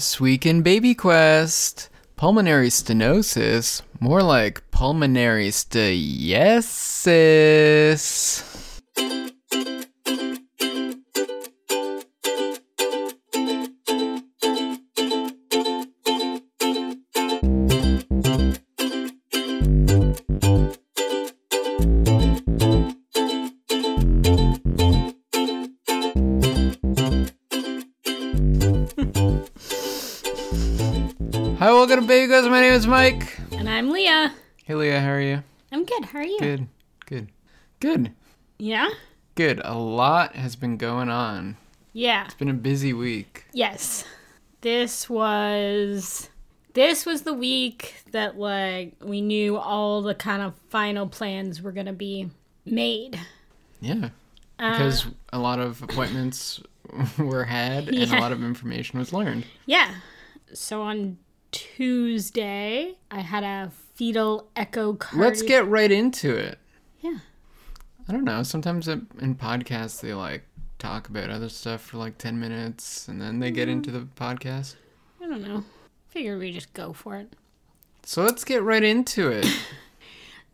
This 0.00 0.16
week 0.18 0.46
in 0.46 0.62
Baby 0.62 0.94
Quest, 0.94 1.90
pulmonary 2.16 2.70
stenosis, 2.70 3.82
more 4.00 4.22
like 4.22 4.62
pulmonary 4.70 5.48
stenosis. 5.48 6.00
Good. 36.00 36.08
How 36.10 36.18
are 36.18 36.24
you? 36.24 36.38
Good, 36.38 36.68
good, 37.06 37.28
good, 37.80 38.12
Yeah? 38.58 38.88
good. 39.34 39.60
A 39.64 39.76
lot 39.78 40.34
has 40.36 40.56
been 40.56 40.76
going 40.76 41.08
on. 41.08 41.56
Yeah. 41.92 42.24
It's 42.26 42.34
been 42.34 42.48
a 42.50 42.54
busy 42.54 42.92
week. 42.92 43.44
Yes. 43.52 44.04
This 44.60 45.08
was 45.10 46.28
this 46.74 47.04
was 47.06 47.22
the 47.22 47.32
week 47.34 47.96
that 48.12 48.38
like 48.38 48.94
we 49.02 49.20
knew 49.20 49.56
all 49.56 50.02
the 50.02 50.14
kind 50.14 50.42
of 50.42 50.54
final 50.68 51.06
plans 51.08 51.60
were 51.62 51.72
going 51.72 51.86
to 51.86 51.92
be 51.92 52.30
made. 52.64 53.18
Yeah, 53.80 54.10
Uh, 54.58 54.72
because 54.72 55.06
a 55.32 55.38
lot 55.38 55.58
of 55.58 55.82
appointments 55.82 56.60
were 57.18 57.44
had 57.44 57.88
and 57.88 58.12
a 58.12 58.20
lot 58.20 58.30
of 58.32 58.42
information 58.44 58.98
was 58.98 59.12
learned. 59.12 59.46
Yeah. 59.66 59.94
So 60.52 60.82
on 60.82 61.16
Tuesday, 61.50 62.94
I 63.10 63.20
had 63.20 63.42
a 63.42 63.72
fetal 64.00 64.48
echocardiogram. 64.56 65.18
Let's 65.18 65.42
get 65.42 65.68
right 65.68 65.92
into 65.92 66.34
it. 66.34 66.58
Yeah. 67.00 67.18
I 68.08 68.12
don't 68.12 68.24
know. 68.24 68.42
Sometimes 68.42 68.88
in 68.88 69.34
podcasts 69.34 70.00
they 70.00 70.14
like 70.14 70.42
talk 70.78 71.10
about 71.10 71.28
other 71.28 71.50
stuff 71.50 71.82
for 71.82 71.98
like 71.98 72.16
10 72.16 72.40
minutes 72.40 73.08
and 73.08 73.20
then 73.20 73.40
they 73.40 73.50
get 73.50 73.68
Mm. 73.68 73.72
into 73.72 73.90
the 73.90 74.00
podcast. 74.16 74.76
I 75.22 75.26
don't 75.26 75.42
know. 75.46 75.64
Figured 76.08 76.38
we 76.38 76.50
just 76.50 76.72
go 76.72 76.94
for 76.94 77.16
it. 77.18 77.36
So 78.02 78.22
let's 78.22 78.42
get 78.42 78.62
right 78.62 78.82
into 78.82 79.28
it. 79.30 79.46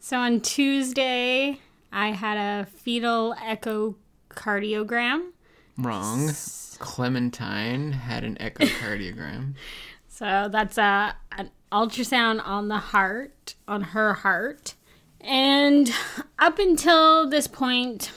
So 0.00 0.18
on 0.18 0.40
Tuesday, 0.40 1.58
I 1.90 2.08
had 2.12 2.36
a 2.38 2.66
fetal 2.66 3.34
echocardiogram. 3.42 5.30
Wrong. 5.78 6.30
Clementine 6.78 7.90
had 7.92 8.22
an 8.22 8.36
echocardiogram. 8.40 9.54
So 10.16 10.48
that's 10.50 10.78
a 10.78 11.14
an 11.32 11.50
ultrasound 11.70 12.40
on 12.42 12.68
the 12.68 12.78
heart, 12.78 13.54
on 13.68 13.82
her 13.82 14.14
heart, 14.14 14.72
and 15.20 15.92
up 16.38 16.58
until 16.58 17.28
this 17.28 17.46
point, 17.46 18.12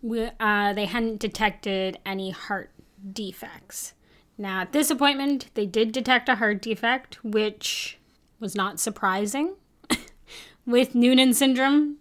we, 0.00 0.30
uh, 0.40 0.72
they 0.72 0.86
hadn't 0.86 1.20
detected 1.20 1.98
any 2.06 2.30
heart 2.30 2.70
defects. 3.12 3.92
Now 4.38 4.62
at 4.62 4.72
this 4.72 4.90
appointment, 4.90 5.50
they 5.52 5.66
did 5.66 5.92
detect 5.92 6.30
a 6.30 6.36
heart 6.36 6.62
defect, 6.62 7.22
which 7.22 7.98
was 8.40 8.54
not 8.54 8.80
surprising. 8.80 9.52
With 10.66 10.94
Noonan 10.94 11.34
syndrome, 11.34 11.96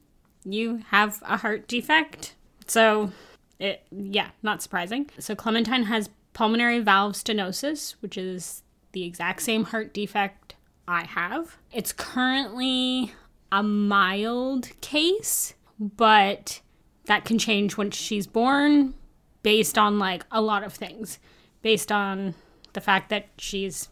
you 0.45 0.83
have 0.92 1.22
a 1.25 1.36
heart 1.36 1.67
defect, 1.67 2.36
so 2.66 3.11
it 3.59 3.83
yeah, 3.92 4.30
not 4.42 4.61
surprising. 4.61 5.09
So 5.20 5.36
Clementine 5.36 5.83
has 5.83 6.09
pulmonary 6.31 6.80
valve 6.80 7.16
stenosis, 7.16 7.95
which 8.00 8.17
is 8.17 8.64
the 8.98 9.06
exact 9.06 9.44
same 9.44 9.66
heart 9.66 9.94
defect 9.94 10.56
I 10.88 11.06
have. 11.06 11.58
It's 11.72 11.94
currently 11.94 13.14
a 13.52 13.62
mild 13.62 14.70
case, 14.81 15.54
but 15.80 16.61
that 17.05 17.23
can 17.23 17.38
change 17.38 17.77
once 17.77 17.95
she's 17.95 18.26
born 18.26 18.95
based 19.44 19.77
on 19.77 19.99
like 19.99 20.26
a 20.32 20.42
lot 20.42 20.64
of 20.64 20.73
things. 20.73 21.20
Based 21.61 21.92
on 21.92 22.33
the 22.73 22.82
fact 22.82 23.10
that 23.10 23.27
she's 23.38 23.89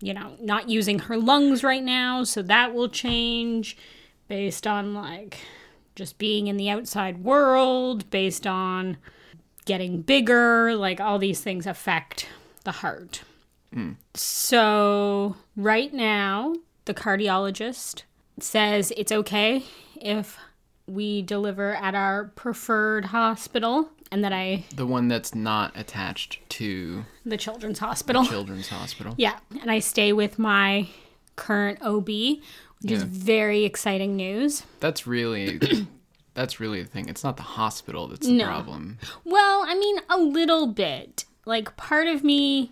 you 0.00 0.12
know, 0.12 0.36
not 0.38 0.68
using 0.68 0.98
her 0.98 1.16
lungs 1.16 1.64
right 1.64 1.82
now, 1.82 2.22
so 2.22 2.42
that 2.42 2.74
will 2.74 2.90
change 2.90 3.78
based 4.28 4.66
on 4.66 4.92
like 4.92 5.38
just 5.94 6.18
being 6.18 6.48
in 6.48 6.58
the 6.58 6.68
outside 6.68 7.24
world, 7.24 8.10
based 8.10 8.46
on 8.46 8.98
getting 9.64 10.02
bigger, 10.02 10.74
like 10.76 11.00
all 11.00 11.18
these 11.18 11.40
things 11.40 11.66
affect 11.66 12.28
the 12.64 12.72
heart. 12.72 13.22
So, 14.14 15.36
right 15.56 15.92
now, 15.92 16.54
the 16.86 16.94
cardiologist 16.94 18.02
says 18.40 18.92
it's 18.96 19.12
okay 19.12 19.62
if 20.00 20.38
we 20.86 21.22
deliver 21.22 21.74
at 21.74 21.94
our 21.94 22.24
preferred 22.36 23.06
hospital 23.06 23.90
and 24.12 24.22
that 24.22 24.32
I, 24.32 24.64
the 24.74 24.86
one 24.86 25.08
that's 25.08 25.34
not 25.34 25.76
attached 25.76 26.38
to 26.50 27.04
the 27.24 27.36
children's 27.36 27.78
hospital. 27.80 28.22
The 28.22 28.28
Children's 28.28 28.68
Hospital. 28.68 29.14
Yeah, 29.18 29.38
and 29.60 29.70
I 29.70 29.80
stay 29.80 30.12
with 30.12 30.38
my 30.38 30.88
current 31.34 31.80
OB, 31.82 32.06
which 32.06 32.92
is 32.92 33.02
very 33.02 33.64
exciting 33.64 34.14
news. 34.16 34.62
That's 34.80 35.06
really 35.06 35.58
that's 36.34 36.60
really 36.60 36.82
the 36.82 36.88
thing. 36.88 37.08
It's 37.08 37.24
not 37.24 37.36
the 37.36 37.42
hospital 37.42 38.06
that's 38.06 38.26
the 38.26 38.32
No. 38.34 38.44
problem. 38.46 38.98
Well, 39.24 39.64
I 39.66 39.74
mean, 39.74 39.98
a 40.08 40.18
little 40.18 40.66
bit. 40.68 41.24
Like, 41.44 41.76
part 41.76 42.06
of 42.06 42.22
me 42.22 42.70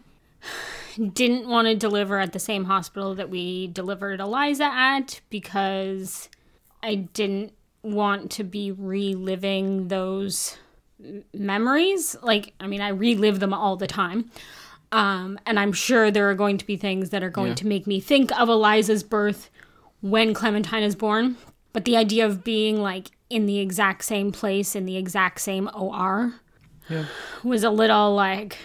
didn't 1.13 1.49
want 1.49 1.67
to 1.69 1.75
deliver 1.75 2.19
at 2.19 2.33
the 2.33 2.39
same 2.39 2.65
hospital 2.65 3.15
that 3.15 3.31
we 3.31 3.67
delivered 3.69 4.21
Eliza 4.21 4.65
at 4.73 5.21
because 5.31 6.29
I 6.83 6.95
didn't 6.95 7.53
want 7.83 8.31
to 8.33 8.45
be 8.45 8.71
reliving 8.73 9.89
those 9.89 10.57
memories. 11.33 12.17
Like, 12.23 12.55
I 12.61 12.67
mean, 12.67 12.81
I 12.81 12.89
relive 12.89 13.41
them 13.41 13.53
all 13.55 13.77
the 13.77 13.87
time. 13.87 14.31
Um, 14.93 15.39
and 15.47 15.59
I'm 15.59 15.73
sure 15.73 16.11
there 16.11 16.31
are 16.31 16.35
going 16.35 16.59
to 16.59 16.67
be 16.67 16.77
things 16.77 17.11
that 17.11 17.23
are 17.23 17.31
going 17.31 17.49
Yeah. 17.49 17.55
to 17.57 17.67
make 17.67 17.87
me 17.87 18.01
think 18.01 18.31
of 18.39 18.49
Eliza's 18.49 19.03
birth 19.03 19.51
when 20.01 20.35
Clementine 20.35 20.83
is 20.85 20.95
born. 20.95 21.37
But 21.73 21.85
the 21.85 21.97
idea 21.97 22.25
of 22.25 22.45
being 22.45 22.81
like 22.81 23.11
in 23.29 23.47
the 23.47 23.59
exact 23.59 24.05
same 24.05 24.31
place 24.31 24.77
in 24.77 24.87
the 24.87 24.97
exact 24.97 25.41
same 25.41 25.69
OR 25.75 26.35
Yeah. 26.89 27.07
was 27.43 27.65
a 27.65 27.71
little 27.71 28.15
like 28.15 28.59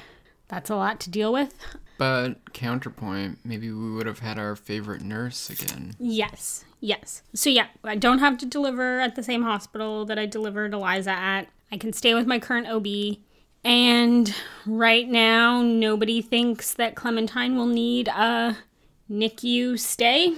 that's 0.48 0.70
a 0.70 0.76
lot 0.76 1.00
to 1.02 1.10
deal 1.10 1.34
with. 1.34 1.54
But 2.00 2.54
counterpoint, 2.54 3.38
maybe 3.44 3.72
we 3.72 3.92
would 3.92 4.08
have 4.08 4.20
had 4.20 4.40
our 4.40 4.56
favorite 4.56 5.02
nurse 5.04 5.50
again. 5.50 5.94
Yes, 6.00 6.64
yes. 6.80 7.22
So 7.36 7.50
yeah, 7.52 7.68
I 7.84 7.96
don't 7.98 8.20
have 8.20 8.38
to 8.40 8.46
deliver 8.48 9.00
at 9.02 9.16
the 9.16 9.22
same 9.22 9.44
hospital 9.44 10.06
that 10.06 10.18
I 10.18 10.26
delivered 10.26 10.74
Eliza 10.74 11.12
at. 11.12 11.50
I 11.72 11.78
can 11.78 11.92
stay 11.94 12.14
with 12.14 12.26
my 12.26 12.40
current 12.40 12.68
OB. 12.68 13.18
And 13.66 14.34
right 14.66 15.08
now, 15.08 15.62
nobody 15.62 16.22
thinks 16.22 16.74
that 16.76 16.96
Clementine 16.96 17.58
will 17.58 17.68
need 17.68 18.08
a 18.08 18.56
NICU 19.12 19.78
stay. 19.78 20.36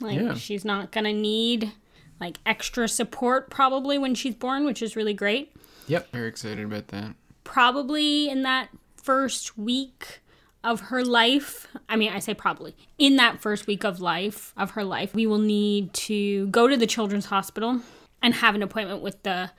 Like 0.00 0.20
Yeah. 0.20 0.34
she's 0.34 0.64
not 0.64 0.92
gonna 0.92 1.14
need 1.14 1.72
like 2.20 2.36
extra 2.44 2.86
support 2.86 3.48
probably 3.48 3.96
when 3.96 4.14
she's 4.14 4.34
born, 4.34 4.64
which 4.66 4.82
is 4.82 4.94
really 4.94 5.14
great. 5.14 5.52
Yep, 5.86 6.12
very 6.12 6.28
excited 6.28 6.64
about 6.64 6.88
that. 6.88 7.14
probably 7.44 8.28
in 8.28 8.42
that 8.42 8.68
first 9.02 9.56
week 9.56 10.20
of 10.64 10.80
her 10.80 11.04
life. 11.04 11.66
I 11.88 11.96
mean, 11.96 12.12
I 12.12 12.18
say 12.18 12.34
probably. 12.34 12.76
In 12.98 13.16
that 13.16 13.40
first 13.40 13.66
week 13.66 13.84
of 13.84 14.00
life 14.00 14.52
of 14.56 14.72
her 14.72 14.84
life, 14.84 15.14
we 15.14 15.26
will 15.26 15.38
need 15.38 15.92
to 15.94 16.46
go 16.48 16.68
to 16.68 16.76
the 16.76 16.86
children's 16.86 17.26
hospital 17.26 17.80
and 18.22 18.34
have 18.34 18.54
an 18.54 18.62
appointment 18.62 19.02
with 19.02 19.22
the 19.22 19.50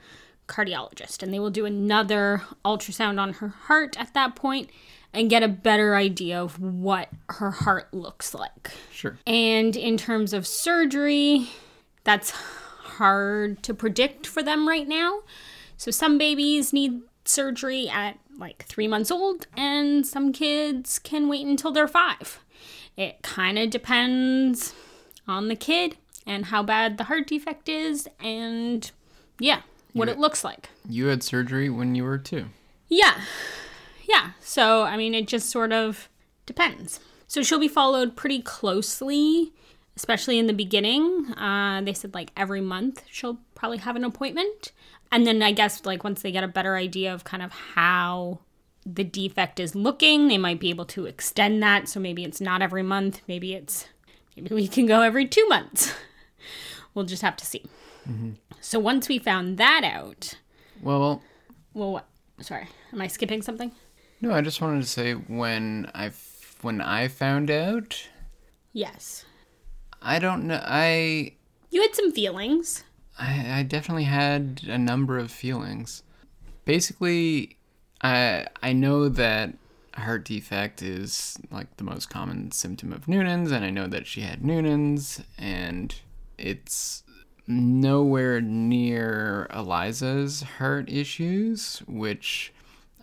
cardiologist 0.46 1.22
and 1.22 1.32
they 1.32 1.38
will 1.38 1.50
do 1.50 1.64
another 1.64 2.42
ultrasound 2.64 3.20
on 3.20 3.34
her 3.34 3.48
heart 3.48 3.96
at 3.98 4.12
that 4.14 4.34
point 4.34 4.68
and 5.12 5.30
get 5.30 5.42
a 5.42 5.48
better 5.48 5.94
idea 5.96 6.42
of 6.42 6.60
what 6.60 7.08
her 7.28 7.50
heart 7.50 7.92
looks 7.92 8.34
like. 8.34 8.70
Sure. 8.92 9.18
And 9.26 9.76
in 9.76 9.96
terms 9.96 10.32
of 10.32 10.46
surgery, 10.46 11.48
that's 12.04 12.30
hard 12.30 13.62
to 13.62 13.74
predict 13.74 14.26
for 14.26 14.42
them 14.42 14.68
right 14.68 14.86
now. 14.86 15.20
So 15.76 15.90
some 15.90 16.18
babies 16.18 16.72
need 16.72 17.00
surgery 17.24 17.88
at 17.88 18.18
like 18.40 18.64
three 18.64 18.88
months 18.88 19.10
old, 19.10 19.46
and 19.56 20.06
some 20.06 20.32
kids 20.32 20.98
can 20.98 21.28
wait 21.28 21.46
until 21.46 21.70
they're 21.70 21.86
five. 21.86 22.40
It 22.96 23.22
kind 23.22 23.58
of 23.58 23.70
depends 23.70 24.74
on 25.28 25.48
the 25.48 25.54
kid 25.56 25.96
and 26.26 26.46
how 26.46 26.62
bad 26.62 26.98
the 26.98 27.04
heart 27.04 27.26
defect 27.28 27.68
is, 27.68 28.08
and 28.18 28.90
yeah, 29.38 29.60
what 29.92 30.08
Yeah. 30.08 30.14
it 30.14 30.20
looks 30.20 30.42
like. 30.44 30.68
You 30.88 31.06
had 31.06 31.22
surgery 31.22 31.68
when 31.70 31.94
you 31.94 32.04
were 32.04 32.18
two. 32.18 32.46
Yeah. 32.88 33.20
Yeah. 34.08 34.30
So, 34.40 34.82
I 34.82 34.96
mean, 34.96 35.14
it 35.14 35.28
just 35.28 35.50
sort 35.50 35.72
of 35.72 36.08
depends. 36.46 36.98
So, 37.28 37.42
she'll 37.42 37.60
be 37.60 37.68
followed 37.68 38.16
pretty 38.16 38.42
closely, 38.42 39.52
especially 39.96 40.38
in 40.38 40.46
the 40.48 40.52
beginning. 40.52 41.32
Uh, 41.34 41.80
they 41.82 41.92
said 41.92 42.12
like 42.14 42.32
every 42.36 42.60
month 42.60 43.04
she'll 43.10 43.38
probably 43.54 43.78
have 43.78 43.94
an 43.96 44.02
appointment. 44.04 44.72
And 45.12 45.26
then 45.26 45.42
I 45.42 45.52
guess 45.52 45.84
like 45.84 46.04
once 46.04 46.22
they 46.22 46.30
get 46.32 46.44
a 46.44 46.48
better 46.48 46.76
idea 46.76 47.12
of 47.12 47.24
kind 47.24 47.42
of 47.42 47.52
how 47.52 48.40
the 48.86 49.04
defect 49.04 49.60
is 49.60 49.74
looking. 49.74 50.28
They 50.28 50.38
might 50.38 50.60
be 50.60 50.70
able 50.70 50.86
to 50.86 51.06
extend 51.06 51.62
that. 51.62 51.88
So 51.88 52.00
maybe 52.00 52.24
it's 52.24 52.40
not 52.40 52.62
every 52.62 52.82
month. 52.82 53.20
Maybe 53.28 53.54
it's, 53.54 53.86
maybe 54.36 54.54
we 54.54 54.68
can 54.68 54.86
go 54.86 55.02
every 55.02 55.26
two 55.26 55.46
months. 55.48 55.94
we'll 56.94 57.04
just 57.04 57.22
have 57.22 57.36
to 57.36 57.46
see. 57.46 57.64
Mm-hmm. 58.08 58.32
So 58.60 58.78
once 58.78 59.08
we 59.08 59.18
found 59.18 59.58
that 59.58 59.82
out, 59.84 60.34
Well, 60.82 61.22
well, 61.74 61.92
what? 61.92 62.06
Sorry, 62.40 62.68
am 62.92 63.00
I 63.02 63.06
skipping 63.06 63.42
something? 63.42 63.72
no, 64.22 64.32
I 64.32 64.40
just 64.40 64.60
wanted 64.60 64.82
to 64.82 64.88
say 64.88 65.12
when 65.12 65.90
I 65.94 66.10
when 66.62 66.80
I 66.80 67.08
found 67.08 67.50
out, 67.50 68.08
Yes. 68.72 69.24
I 70.02 70.18
don't 70.18 70.44
know. 70.46 70.60
I 70.64 71.34
You 71.70 71.82
had 71.82 71.94
some 71.94 72.12
feelings. 72.12 72.84
I, 73.20 73.58
I 73.58 73.62
definitely 73.62 74.04
had 74.04 74.62
a 74.66 74.78
number 74.78 75.18
of 75.18 75.30
feelings. 75.30 76.02
Basically, 76.64 77.58
I 78.02 78.46
I 78.62 78.72
know 78.72 79.08
that 79.08 79.54
heart 79.94 80.24
defect 80.24 80.82
is 80.82 81.36
like 81.50 81.76
the 81.76 81.84
most 81.84 82.08
common 82.08 82.50
symptom 82.50 82.92
of 82.92 83.06
Noonan's, 83.06 83.52
and 83.52 83.64
I 83.64 83.70
know 83.70 83.86
that 83.86 84.06
she 84.06 84.22
had 84.22 84.44
Noonan's, 84.44 85.22
and 85.38 85.94
it's 86.38 87.02
nowhere 87.46 88.40
near 88.40 89.46
Eliza's 89.50 90.42
heart 90.42 90.90
issues, 90.90 91.82
which 91.86 92.54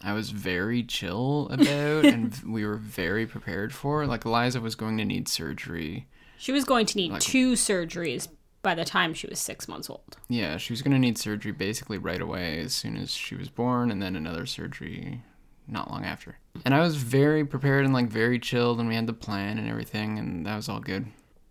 I 0.01 0.13
was 0.13 0.31
very 0.31 0.83
chill 0.83 1.47
about, 1.51 2.05
and 2.05 2.35
we 2.47 2.65
were 2.65 2.77
very 2.77 3.27
prepared 3.27 3.73
for. 3.73 4.07
Like 4.07 4.25
Eliza 4.25 4.61
was 4.61 4.75
going 4.75 4.97
to 4.97 5.05
need 5.05 5.27
surgery. 5.27 6.07
She 6.39 6.51
was 6.51 6.63
going 6.63 6.85
to 6.87 6.97
need 6.97 7.19
two 7.19 7.53
surgeries 7.53 8.27
by 8.67 8.75
the 8.75 8.83
time 8.83 9.13
she 9.13 9.27
was 9.27 9.39
six 9.39 9.69
months 9.69 9.89
old. 9.89 10.17
Yeah, 10.27 10.57
she 10.57 10.73
was 10.73 10.81
going 10.81 10.91
to 10.91 10.99
need 10.99 11.17
surgery 11.17 11.53
basically 11.53 11.97
right 11.97 12.19
away 12.19 12.59
as 12.59 12.73
soon 12.73 12.97
as 12.97 13.11
she 13.11 13.33
was 13.33 13.47
born, 13.47 13.89
and 13.89 14.01
then 14.01 14.17
another 14.17 14.45
surgery 14.45 15.21
not 15.69 15.89
long 15.89 16.03
after. 16.03 16.37
And 16.65 16.73
I 16.73 16.81
was 16.81 16.97
very 16.97 17.45
prepared 17.45 17.85
and 17.85 17.93
like 17.93 18.09
very 18.09 18.37
chilled, 18.39 18.81
and 18.81 18.89
we 18.89 18.95
had 18.95 19.07
the 19.07 19.13
plan 19.13 19.57
and 19.57 19.69
everything, 19.69 20.19
and 20.19 20.45
that 20.45 20.57
was 20.57 20.67
all 20.67 20.81
good. 20.81 21.05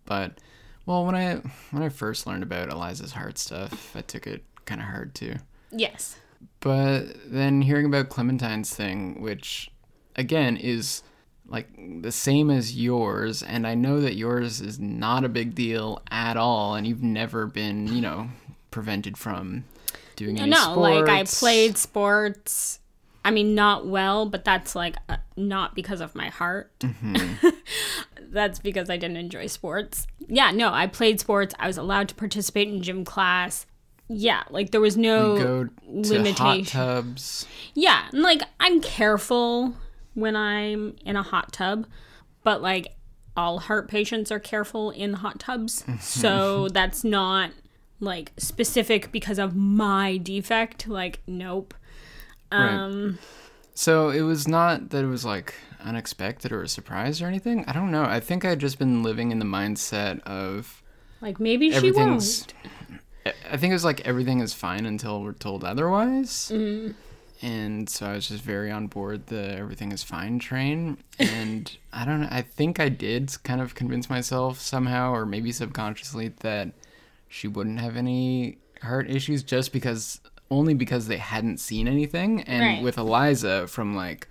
But 0.05 0.37
well, 0.85 1.07
when 1.07 1.15
I 1.15 1.41
when 1.71 1.81
I 1.81 1.89
first 1.89 2.27
learned 2.27 2.43
about 2.43 2.71
Eliza's 2.71 3.13
heart 3.13 3.39
stuff, 3.39 3.95
I 3.95 4.01
took 4.01 4.27
it 4.27 4.43
kind 4.65 4.79
of 4.79 4.85
hard 4.85 5.15
too. 5.15 5.37
Yes. 5.71 6.17
But 6.59 7.15
then 7.25 7.63
hearing 7.63 7.87
about 7.87 8.09
Clementine's 8.09 8.75
thing, 8.75 9.23
which 9.23 9.71
again 10.15 10.55
is 10.55 11.01
like 11.49 11.67
the 12.01 12.11
same 12.11 12.49
as 12.49 12.75
yours, 12.75 13.41
and 13.41 13.65
I 13.65 13.75
know 13.75 14.01
that 14.01 14.15
yours 14.15 14.61
is 14.61 14.79
not 14.79 15.23
a 15.23 15.29
big 15.29 15.55
deal 15.55 16.01
at 16.11 16.37
all, 16.37 16.75
and 16.75 16.85
you've 16.85 17.03
never 17.03 17.45
been, 17.47 17.87
you 17.87 18.01
know, 18.01 18.29
prevented 18.71 19.17
from 19.17 19.63
doing 20.15 20.39
any 20.39 20.51
sports. 20.51 20.67
no, 20.67 20.73
sports. 20.73 21.09
like 21.09 21.09
I 21.09 21.23
played 21.23 21.77
sports. 21.77 22.79
I 23.23 23.31
mean, 23.31 23.55
not 23.55 23.87
well, 23.87 24.25
but 24.25 24.45
that's 24.45 24.75
like 24.75 24.95
uh, 25.09 25.17
not 25.35 25.75
because 25.75 26.01
of 26.01 26.15
my 26.15 26.27
heart. 26.29 26.71
Mm-hmm. 26.79 27.49
that's 28.29 28.59
because 28.59 28.89
I 28.89 28.97
didn't 28.97 29.17
enjoy 29.17 29.47
sports. 29.47 30.07
Yeah, 30.27 30.51
no, 30.51 30.71
I 30.71 30.87
played 30.87 31.19
sports. 31.19 31.53
I 31.59 31.67
was 31.67 31.77
allowed 31.77 32.09
to 32.09 32.15
participate 32.15 32.67
in 32.67 32.81
gym 32.81 33.05
class. 33.05 33.65
Yeah, 34.09 34.43
like 34.49 34.71
there 34.71 34.81
was 34.81 34.95
no 34.95 35.37
go 35.37 36.03
to 36.03 36.33
hot 36.33 36.67
tubs. 36.67 37.45
Yeah, 37.73 38.07
and 38.11 38.21
like 38.21 38.41
I'm 38.59 38.79
careful 38.81 39.75
when 40.17 40.35
I'm 40.35 40.95
in 41.05 41.15
a 41.15 41.21
hot 41.23 41.53
tub, 41.53 41.85
but 42.43 42.61
like 42.61 42.95
all 43.35 43.59
heart 43.59 43.87
patients 43.87 44.31
are 44.31 44.39
careful 44.39 44.89
in 44.89 45.13
hot 45.13 45.39
tubs. 45.39 45.83
so 46.01 46.67
that's 46.69 47.03
not 47.03 47.51
like 47.99 48.31
specific 48.37 49.11
because 49.11 49.37
of 49.37 49.55
my 49.55 50.17
defect. 50.17 50.87
Like, 50.87 51.19
nope. 51.27 51.73
Um, 52.51 53.19
So 53.75 54.09
it 54.09 54.21
was 54.21 54.47
not 54.47 54.89
that 54.89 55.03
it 55.03 55.07
was 55.07 55.23
like 55.23 55.53
unexpected 55.83 56.51
or 56.51 56.63
a 56.63 56.67
surprise 56.67 57.21
or 57.21 57.27
anything. 57.27 57.63
I 57.67 57.73
don't 57.73 57.91
know. 57.91 58.03
I 58.03 58.19
think 58.19 58.43
I'd 58.43 58.59
just 58.59 58.79
been 58.79 59.03
living 59.03 59.31
in 59.31 59.37
the 59.39 59.45
mindset 59.45 60.21
of 60.23 60.81
like 61.21 61.39
maybe 61.39 61.71
she 61.71 61.91
won't. 61.91 62.53
I- 63.25 63.33
I 63.51 63.57
think 63.57 63.71
it 63.71 63.73
was 63.73 63.83
like 63.85 64.01
everything 64.07 64.39
is 64.39 64.53
fine 64.53 64.85
until 64.85 65.21
we're 65.21 65.33
told 65.33 65.63
otherwise. 65.65 66.49
Mm. 66.53 66.95
And 67.41 67.87
so 67.89 68.07
I 68.07 68.13
was 68.13 68.27
just 68.29 68.43
very 68.43 68.71
on 68.71 68.87
board 68.87 69.27
the 69.27 69.55
everything 69.57 69.91
is 69.91 70.03
fine 70.03 70.39
train. 70.39 70.97
And 71.19 71.75
I 71.91 72.05
don't 72.05 72.21
know. 72.21 72.27
I 72.29 72.41
think 72.43 72.79
I 72.79 72.89
did 72.89 73.35
kind 73.43 73.59
of 73.61 73.73
convince 73.75 74.09
myself 74.09 74.59
somehow, 74.59 75.11
or 75.13 75.25
maybe 75.25 75.51
subconsciously, 75.51 76.29
that 76.41 76.69
she 77.27 77.47
wouldn't 77.47 77.79
have 77.79 77.97
any 77.97 78.57
heart 78.83 79.09
issues 79.09 79.41
just 79.43 79.73
because, 79.73 80.19
only 80.51 80.73
because 80.75 81.07
they 81.07 81.17
hadn't 81.17 81.59
seen 81.59 81.87
anything. 81.87 82.41
And 82.43 82.61
Right. 82.61 82.83
with 82.83 82.97
Eliza 82.99 83.67
from 83.67 83.95
like 83.95 84.27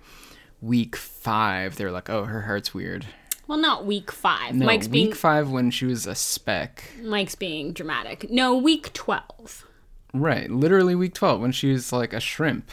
week 0.61 0.95
five, 0.95 1.75
they're 1.75 1.91
like, 1.91 2.09
oh, 2.09 2.23
her 2.25 2.43
heart's 2.43 2.73
weird. 2.73 3.05
Well, 3.47 3.57
not 3.57 3.85
week 3.85 4.11
five. 4.11 4.55
No, 4.55 4.65
Mike's 4.65 4.87
week 4.87 4.91
being 4.91 5.13
five 5.13 5.49
when 5.49 5.69
she 5.71 5.85
was 5.85 6.05
a 6.07 6.15
speck. 6.15 6.83
Mike's 7.01 7.35
being 7.35 7.71
dramatic. 7.73 8.29
No, 8.29 8.55
week 8.57 8.91
twelve. 8.93 9.65
Right, 10.13 10.49
literally 10.49 10.95
week 10.95 11.13
12 11.13 11.41
when 11.41 11.51
she 11.51 11.71
was 11.71 11.91
like 11.91 12.13
a 12.13 12.19
shrimp. 12.21 12.71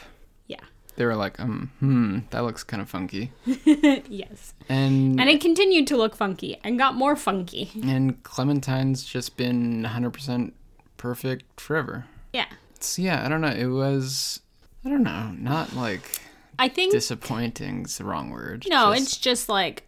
They 0.96 1.04
were 1.04 1.16
like, 1.16 1.40
um, 1.40 1.72
hmm, 1.80 2.18
that 2.30 2.40
looks 2.44 2.62
kind 2.62 2.80
of 2.80 2.88
funky. 2.88 3.32
yes. 3.46 4.54
And 4.68 5.20
And 5.20 5.28
it 5.28 5.40
continued 5.40 5.86
to 5.88 5.96
look 5.96 6.14
funky 6.14 6.58
and 6.62 6.78
got 6.78 6.94
more 6.94 7.16
funky. 7.16 7.70
and 7.82 8.22
Clementine's 8.22 9.04
just 9.04 9.36
been 9.36 9.82
100% 9.82 10.52
perfect 10.96 11.60
forever. 11.60 12.06
Yeah. 12.32 12.46
So 12.80 13.02
yeah, 13.02 13.24
I 13.24 13.28
don't 13.28 13.40
know. 13.40 13.48
It 13.48 13.66
was 13.66 14.40
I 14.84 14.88
don't 14.90 15.02
know, 15.02 15.34
not 15.38 15.74
like 15.74 16.20
I 16.58 16.68
think 16.68 16.92
disappointing's 16.92 17.98
the 17.98 18.04
wrong 18.04 18.30
word. 18.30 18.64
no, 18.68 18.92
just- 18.92 19.02
it's 19.02 19.16
just 19.16 19.48
like 19.48 19.82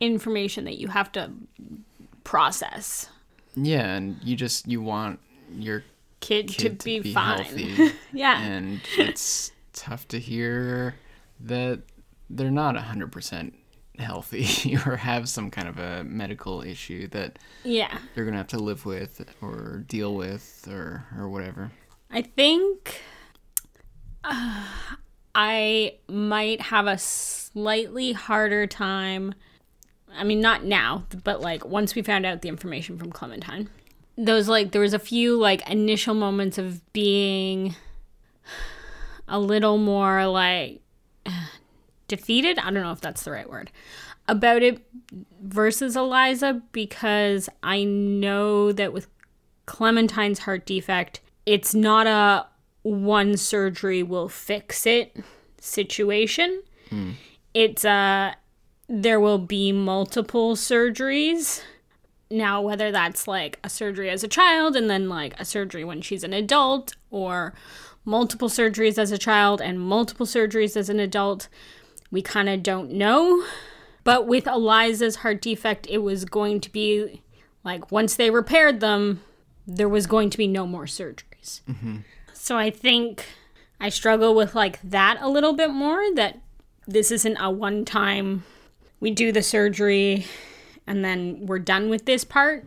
information 0.00 0.64
that 0.64 0.78
you 0.78 0.88
have 0.88 1.12
to 1.12 1.30
process. 2.24 3.08
yeah, 3.54 3.94
and 3.96 4.16
you 4.22 4.36
just 4.36 4.66
you 4.66 4.80
want 4.80 5.20
your 5.54 5.84
Kid, 6.20 6.48
kid 6.48 6.78
to 6.80 6.84
be, 7.02 7.12
fine. 7.12 7.42
healthy. 7.42 7.92
yeah. 8.12 8.40
and 8.42 8.80
it's 8.96 9.50
tough 9.72 10.08
to 10.08 10.18
hear 10.18 10.94
that 11.40 11.82
they're 12.30 12.50
not 12.50 12.74
100% 12.76 13.52
healthy 13.98 14.76
or 14.86 14.96
have 14.96 15.28
some 15.28 15.50
kind 15.50 15.68
of 15.68 15.78
a 15.78 16.04
medical 16.04 16.62
issue 16.62 17.08
that 17.08 17.38
yeah. 17.64 17.98
they're 18.14 18.24
going 18.24 18.32
to 18.32 18.38
have 18.38 18.48
to 18.48 18.58
live 18.58 18.84
with 18.86 19.24
or 19.40 19.84
deal 19.86 20.14
with 20.14 20.66
or 20.70 21.06
or 21.18 21.28
whatever. 21.28 21.70
I 22.10 22.22
think 22.22 23.00
uh, 24.24 24.64
I 25.34 25.94
might 26.08 26.60
have 26.60 26.86
a 26.86 26.98
slightly 26.98 28.12
harder 28.12 28.66
time. 28.66 29.34
I 30.14 30.24
mean, 30.24 30.40
not 30.40 30.64
now, 30.64 31.06
but 31.24 31.40
like 31.40 31.64
once 31.64 31.94
we 31.94 32.02
found 32.02 32.26
out 32.26 32.42
the 32.42 32.48
information 32.48 32.98
from 32.98 33.12
Clementine. 33.12 33.70
Those 34.18 34.46
like 34.46 34.72
there 34.72 34.82
was 34.82 34.92
a 34.92 34.98
few 34.98 35.38
like 35.38 35.68
initial 35.68 36.14
moments 36.14 36.58
of 36.58 36.92
being 36.92 37.74
a 39.32 39.40
little 39.40 39.78
more 39.78 40.28
like 40.28 40.80
defeated. 42.06 42.60
I 42.60 42.64
don't 42.64 42.84
know 42.84 42.92
if 42.92 43.00
that's 43.00 43.24
the 43.24 43.32
right 43.32 43.50
word 43.50 43.72
about 44.28 44.62
it 44.62 44.86
versus 45.42 45.96
Eliza 45.96 46.62
because 46.70 47.48
I 47.62 47.82
know 47.82 48.70
that 48.70 48.92
with 48.92 49.08
Clementine's 49.66 50.40
heart 50.40 50.64
defect, 50.64 51.20
it's 51.44 51.74
not 51.74 52.06
a 52.06 52.46
one 52.82 53.36
surgery 53.36 54.02
will 54.02 54.28
fix 54.28 54.86
it 54.86 55.16
situation. 55.58 56.62
Hmm. 56.90 57.12
It's 57.54 57.84
a 57.84 58.36
there 58.88 59.20
will 59.20 59.38
be 59.38 59.72
multiple 59.72 60.54
surgeries. 60.54 61.62
Now, 62.30 62.60
whether 62.62 62.90
that's 62.90 63.28
like 63.28 63.58
a 63.62 63.68
surgery 63.68 64.10
as 64.10 64.24
a 64.24 64.28
child 64.28 64.76
and 64.76 64.88
then 64.88 65.08
like 65.08 65.38
a 65.38 65.44
surgery 65.44 65.84
when 65.84 66.00
she's 66.00 66.24
an 66.24 66.32
adult, 66.32 66.94
or 67.10 67.54
multiple 68.04 68.48
surgeries 68.48 68.98
as 68.98 69.12
a 69.12 69.18
child 69.18 69.60
and 69.60 69.80
multiple 69.80 70.26
surgeries 70.26 70.76
as 70.76 70.88
an 70.88 71.00
adult, 71.00 71.48
we 72.10 72.22
kind 72.22 72.48
of 72.48 72.62
don't 72.62 72.92
know. 72.92 73.44
But 74.04 74.26
with 74.26 74.46
Eliza's 74.46 75.16
heart 75.16 75.40
defect, 75.40 75.86
it 75.88 75.98
was 75.98 76.24
going 76.24 76.60
to 76.60 76.70
be 76.70 77.22
like 77.64 77.92
once 77.92 78.16
they 78.16 78.30
repaired 78.30 78.80
them, 78.80 79.22
there 79.66 79.88
was 79.88 80.06
going 80.06 80.30
to 80.30 80.38
be 80.38 80.48
no 80.48 80.66
more 80.66 80.86
surgeries. 80.86 81.60
Mm-hmm. 81.68 81.98
So 82.32 82.58
I 82.58 82.70
think 82.70 83.26
I 83.80 83.88
struggle 83.88 84.34
with 84.34 84.54
like 84.54 84.80
that 84.82 85.18
a 85.20 85.28
little 85.28 85.52
bit 85.52 85.70
more 85.70 86.02
that 86.14 86.40
this 86.86 87.12
isn't 87.12 87.36
a 87.36 87.50
one 87.50 87.84
time 87.84 88.44
we 88.98 89.10
do 89.10 89.30
the 89.32 89.42
surgery 89.42 90.26
and 90.86 91.04
then 91.04 91.46
we're 91.46 91.60
done 91.60 91.88
with 91.88 92.04
this 92.04 92.24
part. 92.24 92.64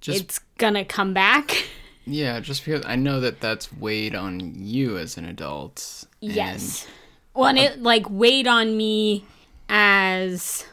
Just 0.00 0.20
it's 0.20 0.38
gonna 0.58 0.84
come 0.84 1.12
back. 1.12 1.66
yeah, 2.06 2.40
just 2.40 2.64
because 2.64 2.84
I 2.86 2.96
know 2.96 3.20
that 3.20 3.40
that's 3.40 3.72
weighed 3.72 4.14
on 4.14 4.52
you 4.54 4.96
as 4.96 5.16
an 5.16 5.24
adult. 5.24 6.04
Yes. 6.20 6.86
Well, 7.34 7.48
and 7.48 7.58
it 7.58 7.82
like 7.82 8.08
weighed 8.08 8.46
on 8.46 8.76
me 8.76 9.24
as 9.68 10.64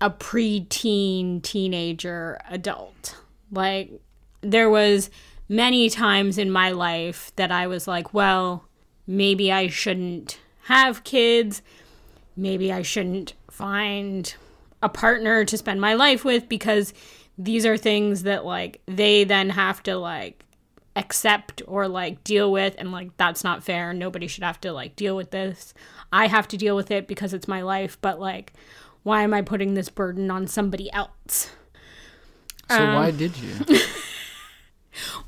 a 0.00 0.10
preteen, 0.10 1.42
teenager, 1.42 2.38
adult. 2.48 3.16
Like, 3.50 3.90
there 4.40 4.70
was 4.70 5.10
many 5.48 5.90
times 5.90 6.38
in 6.38 6.50
my 6.50 6.70
life 6.70 7.32
that 7.36 7.50
I 7.50 7.66
was 7.66 7.86
like, 7.86 8.14
well, 8.14 8.64
maybe 9.06 9.52
I 9.52 9.68
shouldn't 9.68 10.38
have 10.64 11.04
kids. 11.04 11.62
Maybe 12.36 12.72
I 12.72 12.82
shouldn't 12.82 13.34
find 13.50 14.34
a 14.82 14.88
partner 14.88 15.44
to 15.44 15.58
spend 15.58 15.80
my 15.80 15.94
life 15.94 16.24
with 16.24 16.48
because 16.48 16.92
these 17.38 17.66
are 17.66 17.76
things 17.76 18.22
that 18.22 18.44
like 18.44 18.80
they 18.86 19.24
then 19.24 19.50
have 19.50 19.82
to 19.82 19.96
like 19.96 20.45
accept 20.96 21.62
or 21.66 21.86
like 21.86 22.24
deal 22.24 22.50
with 22.50 22.74
and 22.78 22.90
like 22.90 23.16
that's 23.16 23.44
not 23.44 23.62
fair. 23.62 23.92
Nobody 23.92 24.26
should 24.26 24.44
have 24.44 24.60
to 24.62 24.72
like 24.72 24.96
deal 24.96 25.14
with 25.14 25.30
this. 25.30 25.74
I 26.12 26.26
have 26.26 26.48
to 26.48 26.56
deal 26.56 26.74
with 26.74 26.90
it 26.90 27.06
because 27.06 27.34
it's 27.34 27.46
my 27.46 27.62
life 27.62 27.98
but 28.00 28.18
like 28.18 28.52
why 29.02 29.22
am 29.22 29.32
i 29.32 29.40
putting 29.40 29.74
this 29.74 29.88
burden 29.88 30.30
on 30.30 30.46
somebody 30.46 30.90
else? 30.92 31.50
So 32.70 32.82
um, 32.82 32.94
why 32.94 33.10
did 33.10 33.36
you? 33.36 33.52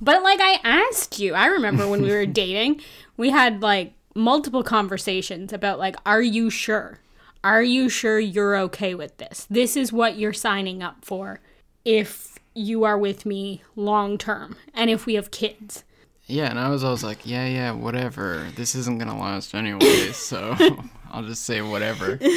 but 0.00 0.22
like 0.22 0.40
i 0.40 0.58
asked 0.64 1.18
you. 1.18 1.34
I 1.34 1.46
remember 1.46 1.86
when 1.86 2.02
we 2.02 2.10
were 2.10 2.26
dating 2.44 2.80
we 3.16 3.30
had 3.30 3.60
like 3.62 3.92
multiple 4.14 4.62
conversations 4.62 5.52
about 5.52 5.78
like 5.78 5.96
are 6.06 6.22
you 6.22 6.50
sure? 6.50 6.98
Are 7.44 7.62
you 7.62 7.88
sure 7.88 8.18
you're 8.18 8.56
okay 8.56 8.94
with 8.94 9.18
this? 9.18 9.46
This 9.48 9.76
is 9.76 9.92
what 9.92 10.18
you're 10.18 10.32
signing 10.32 10.82
up 10.82 11.04
for. 11.04 11.40
If 11.84 12.37
you 12.58 12.84
are 12.84 12.98
with 12.98 13.24
me 13.24 13.62
long 13.76 14.18
term 14.18 14.56
and 14.74 14.90
if 14.90 15.06
we 15.06 15.14
have 15.14 15.30
kids 15.30 15.84
Yeah, 16.26 16.50
and 16.50 16.58
I 16.58 16.68
was 16.68 16.84
always 16.84 17.02
like, 17.02 17.24
yeah, 17.24 17.46
yeah, 17.46 17.72
whatever. 17.72 18.46
This 18.54 18.74
isn't 18.74 18.98
gonna 18.98 19.18
last 19.18 19.54
anyway, 19.54 20.12
so 20.12 20.54
I'll 21.10 21.22
just 21.22 21.44
say 21.44 21.62
whatever. 21.62 22.18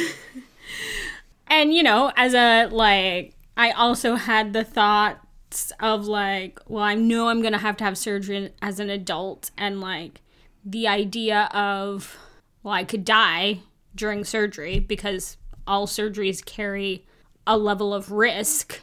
and 1.52 1.74
you 1.74 1.82
know 1.82 2.10
as 2.16 2.34
a 2.34 2.66
like 2.68 3.34
i 3.56 3.70
also 3.72 4.14
had 4.14 4.52
the 4.52 4.64
thoughts 4.64 5.70
of 5.80 6.06
like 6.06 6.58
well 6.66 6.82
i 6.82 6.94
know 6.94 7.28
i'm 7.28 7.42
gonna 7.42 7.58
have 7.58 7.76
to 7.76 7.84
have 7.84 7.98
surgery 7.98 8.50
as 8.62 8.80
an 8.80 8.88
adult 8.88 9.50
and 9.58 9.80
like 9.80 10.22
the 10.64 10.88
idea 10.88 11.50
of 11.52 12.16
well 12.62 12.72
i 12.74 12.84
could 12.84 13.04
die 13.04 13.60
during 13.94 14.24
surgery 14.24 14.78
because 14.80 15.36
all 15.66 15.86
surgeries 15.86 16.42
carry 16.44 17.04
a 17.46 17.58
level 17.58 17.92
of 17.92 18.10
risk 18.10 18.80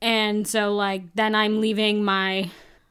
and 0.00 0.46
so 0.46 0.74
like 0.74 1.02
then 1.14 1.34
i'm 1.34 1.60
leaving 1.60 2.04
my 2.04 2.50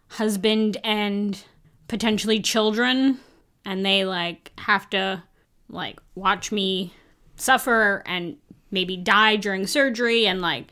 husband 0.09 0.77
and 0.83 1.43
potentially 1.87 2.39
children 2.41 3.19
and 3.65 3.85
they 3.85 4.05
like 4.05 4.51
have 4.59 4.89
to 4.89 5.21
like 5.69 5.99
watch 6.15 6.51
me 6.51 6.93
suffer 7.35 8.03
and 8.05 8.37
maybe 8.71 8.97
die 8.97 9.35
during 9.35 9.67
surgery 9.67 10.25
and 10.27 10.41
like 10.41 10.65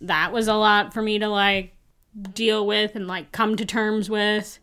that 0.00 0.32
was 0.32 0.48
a 0.48 0.54
lot 0.54 0.92
for 0.94 1.02
me 1.02 1.18
to 1.18 1.28
like 1.28 1.74
deal 2.32 2.66
with 2.66 2.94
and 2.94 3.06
like 3.06 3.32
come 3.32 3.56
to 3.56 3.64
terms 3.66 4.08
with 4.08 4.58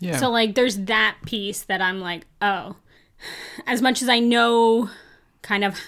Yeah. 0.00 0.16
so 0.16 0.30
like 0.30 0.54
there's 0.54 0.76
that 0.78 1.16
piece 1.26 1.62
that 1.64 1.80
I'm 1.80 2.00
like, 2.00 2.26
oh, 2.42 2.76
as 3.66 3.80
much 3.82 4.02
as 4.02 4.08
I 4.08 4.18
know 4.18 4.90
kind 5.42 5.64
of 5.64 5.78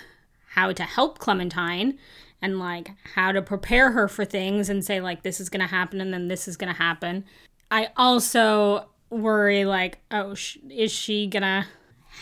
how 0.50 0.72
to 0.72 0.82
help 0.84 1.18
Clementine 1.18 1.98
and 2.42 2.58
like 2.58 2.90
how 3.14 3.32
to 3.32 3.40
prepare 3.40 3.92
her 3.92 4.08
for 4.08 4.24
things 4.24 4.68
and 4.68 4.84
say 4.84 5.00
like 5.00 5.22
this 5.22 5.40
is 5.40 5.48
going 5.48 5.60
to 5.60 5.66
happen 5.66 6.00
and 6.00 6.12
then 6.12 6.28
this 6.28 6.46
is 6.46 6.56
going 6.56 6.72
to 6.72 6.78
happen, 6.78 7.24
I 7.70 7.88
also 7.96 8.88
worry 9.08 9.64
like, 9.64 9.98
oh, 10.10 10.34
sh- 10.34 10.58
is 10.68 10.92
she 10.92 11.26
going 11.26 11.42
to 11.42 11.64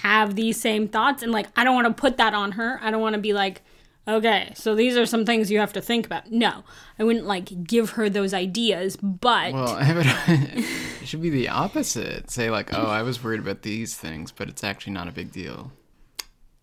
have 0.03 0.37
these 0.37 0.61
same 0.61 0.87
thoughts 0.87 1.23
and 1.23 1.33
like 1.33 1.47
I 1.57 1.65
don't 1.65 1.75
want 1.75 1.89
to 1.89 2.01
put 2.01 2.19
that 2.19 2.35
on 2.35 2.53
her. 2.53 2.79
I 2.83 2.91
don't 2.91 3.01
want 3.01 3.15
to 3.15 3.21
be 3.21 3.33
like 3.33 3.63
Okay, 4.09 4.53
so 4.57 4.75
these 4.75 4.97
are 4.97 5.07
some 5.07 5.25
things 5.25 5.51
you 5.53 5.61
have 5.61 5.75
to 5.75 5.81
think 5.81 6.07
about. 6.07 6.33
No, 6.33 6.65
I 6.99 7.05
wouldn't 7.05 7.27
like 7.27 7.65
give 7.65 7.91
her 7.91 8.09
those 8.09 8.35
ideas, 8.35 8.97
but 8.97 9.53
well, 9.53 9.77
it 9.81 11.07
should 11.07 11.23
be 11.23 11.31
the 11.31 11.49
opposite. 11.49 12.31
Say 12.31 12.51
like, 12.51 12.77
oh, 12.77 12.87
I 12.87 13.03
was 13.03 13.23
worried 13.23 13.41
about 13.41 13.63
these 13.63 13.97
things, 13.97 14.33
but 14.33 14.49
it's 14.49 14.65
actually 14.65 14.95
not 14.95 15.07
a 15.07 15.13
big 15.13 15.31
deal. 15.31 15.71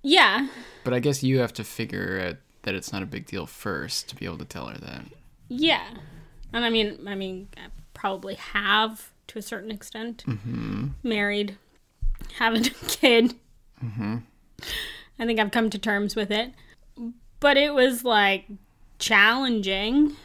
yeah, 0.02 0.48
But 0.84 0.94
I 0.94 1.00
guess 1.00 1.24
you 1.24 1.40
have 1.40 1.54
to 1.54 1.64
figure 1.64 2.18
it 2.18 2.28
out 2.28 2.38
that 2.64 2.76
it's 2.76 2.92
not 2.92 3.04
a 3.04 3.06
big 3.06 3.26
deal 3.26 3.46
first 3.46 4.10
to 4.10 4.16
be 4.16 4.26
able 4.26 4.38
to 4.40 4.46
tell 4.46 4.68
her 4.68 4.78
that. 4.78 5.02
Yeah, 5.50 5.86
and 6.54 6.66
I 6.66 6.70
mean, 6.70 7.00
I 7.08 7.16
mean, 7.16 7.48
I 7.58 7.68
probably 7.94 8.36
have 8.36 9.12
to 9.28 9.40
a 9.40 9.42
certain 9.42 9.72
extent. 9.72 10.24
Mm-hmm. 10.28 10.88
Married, 11.04 11.58
having 12.38 12.66
a 12.66 12.70
kid. 12.88 13.34
Mm-hmm. 13.84 14.18
I 15.20 15.26
think 15.26 15.40
I've 15.40 15.52
come 15.52 15.70
to 15.70 15.80
terms 15.80 16.16
with 16.16 16.32
it, 16.32 16.54
but 17.40 17.58
it 17.58 17.74
was 17.74 18.04
like 18.04 18.46
challenging, 19.00 20.16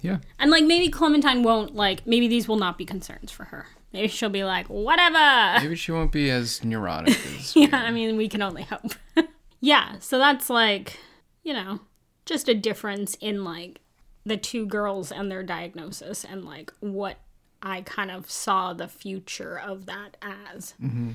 Yeah. 0.00 0.18
and 0.38 0.50
like 0.50 0.64
maybe 0.64 0.88
Clementine 0.88 1.42
won't 1.42 1.74
like. 1.74 2.06
Maybe 2.06 2.28
these 2.28 2.48
will 2.48 2.56
not 2.56 2.76
be 2.78 2.84
concerns 2.84 3.30
for 3.30 3.44
her. 3.44 3.66
Maybe 3.92 4.08
she'll 4.08 4.30
be 4.30 4.44
like, 4.44 4.66
whatever. 4.68 5.60
Maybe 5.62 5.76
she 5.76 5.92
won't 5.92 6.12
be 6.12 6.30
as 6.30 6.64
neurotic 6.64 7.10
as. 7.38 7.54
yeah, 7.54 7.68
I 7.76 7.90
mean, 7.90 8.16
we 8.16 8.26
can 8.28 8.40
only 8.40 8.62
hope. 8.62 8.92
yeah, 9.60 9.98
so 9.98 10.18
that's 10.18 10.48
like, 10.48 10.98
you 11.42 11.52
know, 11.52 11.80
just 12.24 12.48
a 12.48 12.54
difference 12.54 13.16
in 13.20 13.44
like 13.44 13.80
the 14.24 14.36
two 14.36 14.66
girls 14.66 15.10
and 15.10 15.30
their 15.30 15.42
diagnosis 15.42 16.24
and 16.24 16.44
like 16.44 16.72
what 16.80 17.18
I 17.62 17.82
kind 17.82 18.10
of 18.10 18.30
saw 18.30 18.72
the 18.72 18.88
future 18.88 19.58
of 19.58 19.86
that 19.86 20.16
as. 20.22 20.74
Mm-hmm. 20.82 21.12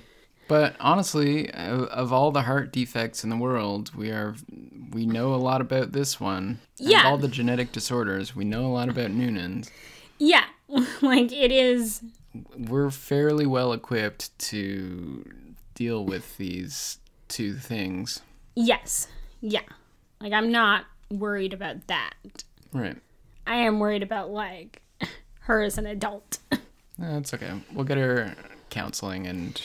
But 0.48 0.78
honestly, 0.80 1.52
of, 1.52 1.84
of 1.84 2.14
all 2.14 2.32
the 2.32 2.44
heart 2.44 2.72
defects 2.72 3.24
in 3.24 3.30
the 3.30 3.36
world, 3.36 3.94
we 3.96 4.12
are 4.12 4.36
we 4.92 5.06
know 5.06 5.34
a 5.34 5.36
lot 5.36 5.60
about 5.60 5.92
this 5.92 6.20
one. 6.20 6.60
Yeah. 6.78 7.02
Of 7.02 7.06
all 7.06 7.18
the 7.18 7.28
genetic 7.28 7.74
disorders, 7.74 8.36
we 8.36 8.46
know 8.46 8.66
a 8.66 8.72
lot 8.72 8.88
about 8.88 9.12
Noonan's. 9.12 9.70
Yeah, 10.18 10.46
like 11.02 11.32
it 11.34 11.52
is. 11.52 12.02
We're 12.58 12.92
fairly 12.92 13.46
well 13.46 13.74
equipped 13.74 14.38
to 14.40 15.30
deal 15.74 16.06
with 16.06 16.38
these 16.38 17.00
two 17.28 17.56
things. 17.56 18.22
Yes, 18.56 19.08
yeah. 19.42 19.62
Like 20.22 20.34
I'm 20.34 20.52
not 20.52 20.86
worried 21.12 21.54
about 21.54 21.88
that. 21.88 22.44
Right. 22.74 22.98
I 23.46 23.56
am 23.58 23.80
worried 23.80 24.04
about 24.04 24.30
like 24.32 24.82
her 25.42 25.62
as 25.62 25.78
an 25.78 25.86
adult. 25.86 26.40
Eh, 27.00 27.06
That's 27.14 27.32
okay. 27.32 27.52
We'll 27.72 27.86
get 27.86 28.00
her 28.00 28.34
counseling 28.72 29.28
and 29.28 29.62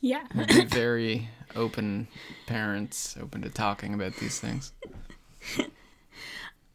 yeah. 0.00 0.24
be 0.48 0.64
very 0.64 1.28
open 1.54 2.08
parents, 2.46 3.16
open 3.22 3.42
to 3.42 3.50
talking 3.50 3.94
about 3.94 4.16
these 4.16 4.40
things. 4.40 4.72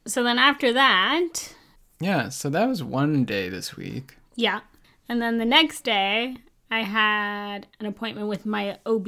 So 0.07 0.23
then 0.23 0.39
after 0.39 0.71
that, 0.73 1.53
Yeah, 1.99 2.29
so 2.29 2.49
that 2.49 2.67
was 2.69 2.81
one 2.81 3.25
day 3.25 3.49
this 3.49 3.75
week. 3.75 4.15
Yeah. 4.35 4.61
And 5.09 5.21
then 5.21 5.37
the 5.37 5.45
next 5.45 5.81
day, 5.81 6.37
I 6.71 6.83
had 6.83 7.67
an 7.81 7.85
appointment 7.85 8.27
with 8.29 8.45
my 8.45 8.79
OB. 8.85 9.07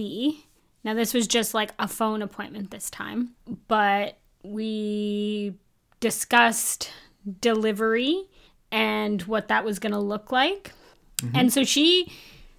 Now, 0.84 0.94
this 0.94 1.14
was 1.14 1.28
just 1.28 1.54
like 1.54 1.72
a 1.80 1.88
phone 1.88 2.22
appointment 2.22 2.72
this 2.72 2.90
time, 2.90 3.36
but 3.68 4.18
we 4.44 5.56
discussed 6.00 6.92
delivery 7.40 8.26
and 8.72 9.22
what 9.24 9.48
that 9.48 9.64
was 9.64 9.80
going 9.80 9.94
to 9.94 10.00
look 10.00 10.32
like. 10.32 10.74
Mm-hmm. 11.22 11.38
And 11.38 11.54
so 11.54 11.64
she 11.64 12.12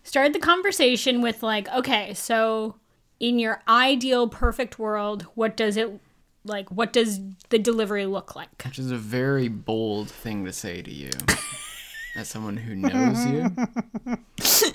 started 0.05 0.33
the 0.33 0.39
conversation 0.39 1.21
with, 1.21 1.43
like, 1.43 1.69
okay, 1.69 2.15
so 2.15 2.77
in 3.21 3.39
your 3.39 3.63
ideal 3.69 4.29
perfect 4.29 4.79
world, 4.79 5.23
what 5.35 5.57
does 5.57 5.77
it 5.77 6.01
like? 6.45 6.71
What 6.71 6.93
does 6.93 7.21
the 7.51 7.59
delivery 7.59 8.07
look 8.07 8.35
like? 8.35 8.65
Which 8.65 8.79
is 8.79 8.91
a 8.91 8.97
very 8.97 9.49
bold 9.49 10.11
thing 10.11 10.45
to 10.47 10.53
say 10.53 10.83
to 10.83 10.91
you. 10.91 11.11
As 12.17 12.29
someone 12.29 12.57
who 12.57 12.75
knows 12.77 13.27
you. 13.27 14.71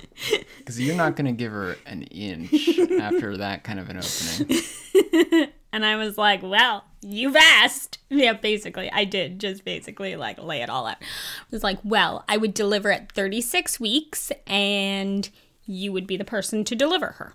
Because 0.58 0.78
you're 0.78 0.94
not 0.94 1.16
going 1.16 1.24
to 1.24 1.32
give 1.32 1.50
her 1.50 1.76
an 1.86 2.02
inch 2.02 2.78
after 3.00 3.38
that 3.38 3.64
kind 3.64 3.80
of 3.80 3.88
an 3.88 3.98
opening. 3.98 5.48
And 5.72 5.86
I 5.86 5.96
was 5.96 6.18
like, 6.18 6.42
well, 6.42 6.84
you've 7.00 7.36
asked. 7.36 7.98
Yeah, 8.08 8.32
basically, 8.32 8.90
I 8.90 9.04
did 9.04 9.38
just 9.38 9.64
basically 9.64 10.16
like 10.16 10.42
lay 10.42 10.62
it 10.62 10.68
all 10.68 10.86
out. 10.86 10.96
I 11.00 11.06
was 11.50 11.62
like, 11.62 11.78
well, 11.84 12.24
I 12.28 12.36
would 12.36 12.54
deliver 12.54 12.90
at 12.90 13.12
36 13.12 13.78
weeks 13.78 14.32
and 14.46 15.28
you 15.64 15.92
would 15.92 16.06
be 16.08 16.16
the 16.16 16.24
person 16.24 16.64
to 16.64 16.74
deliver 16.74 17.12
her. 17.12 17.34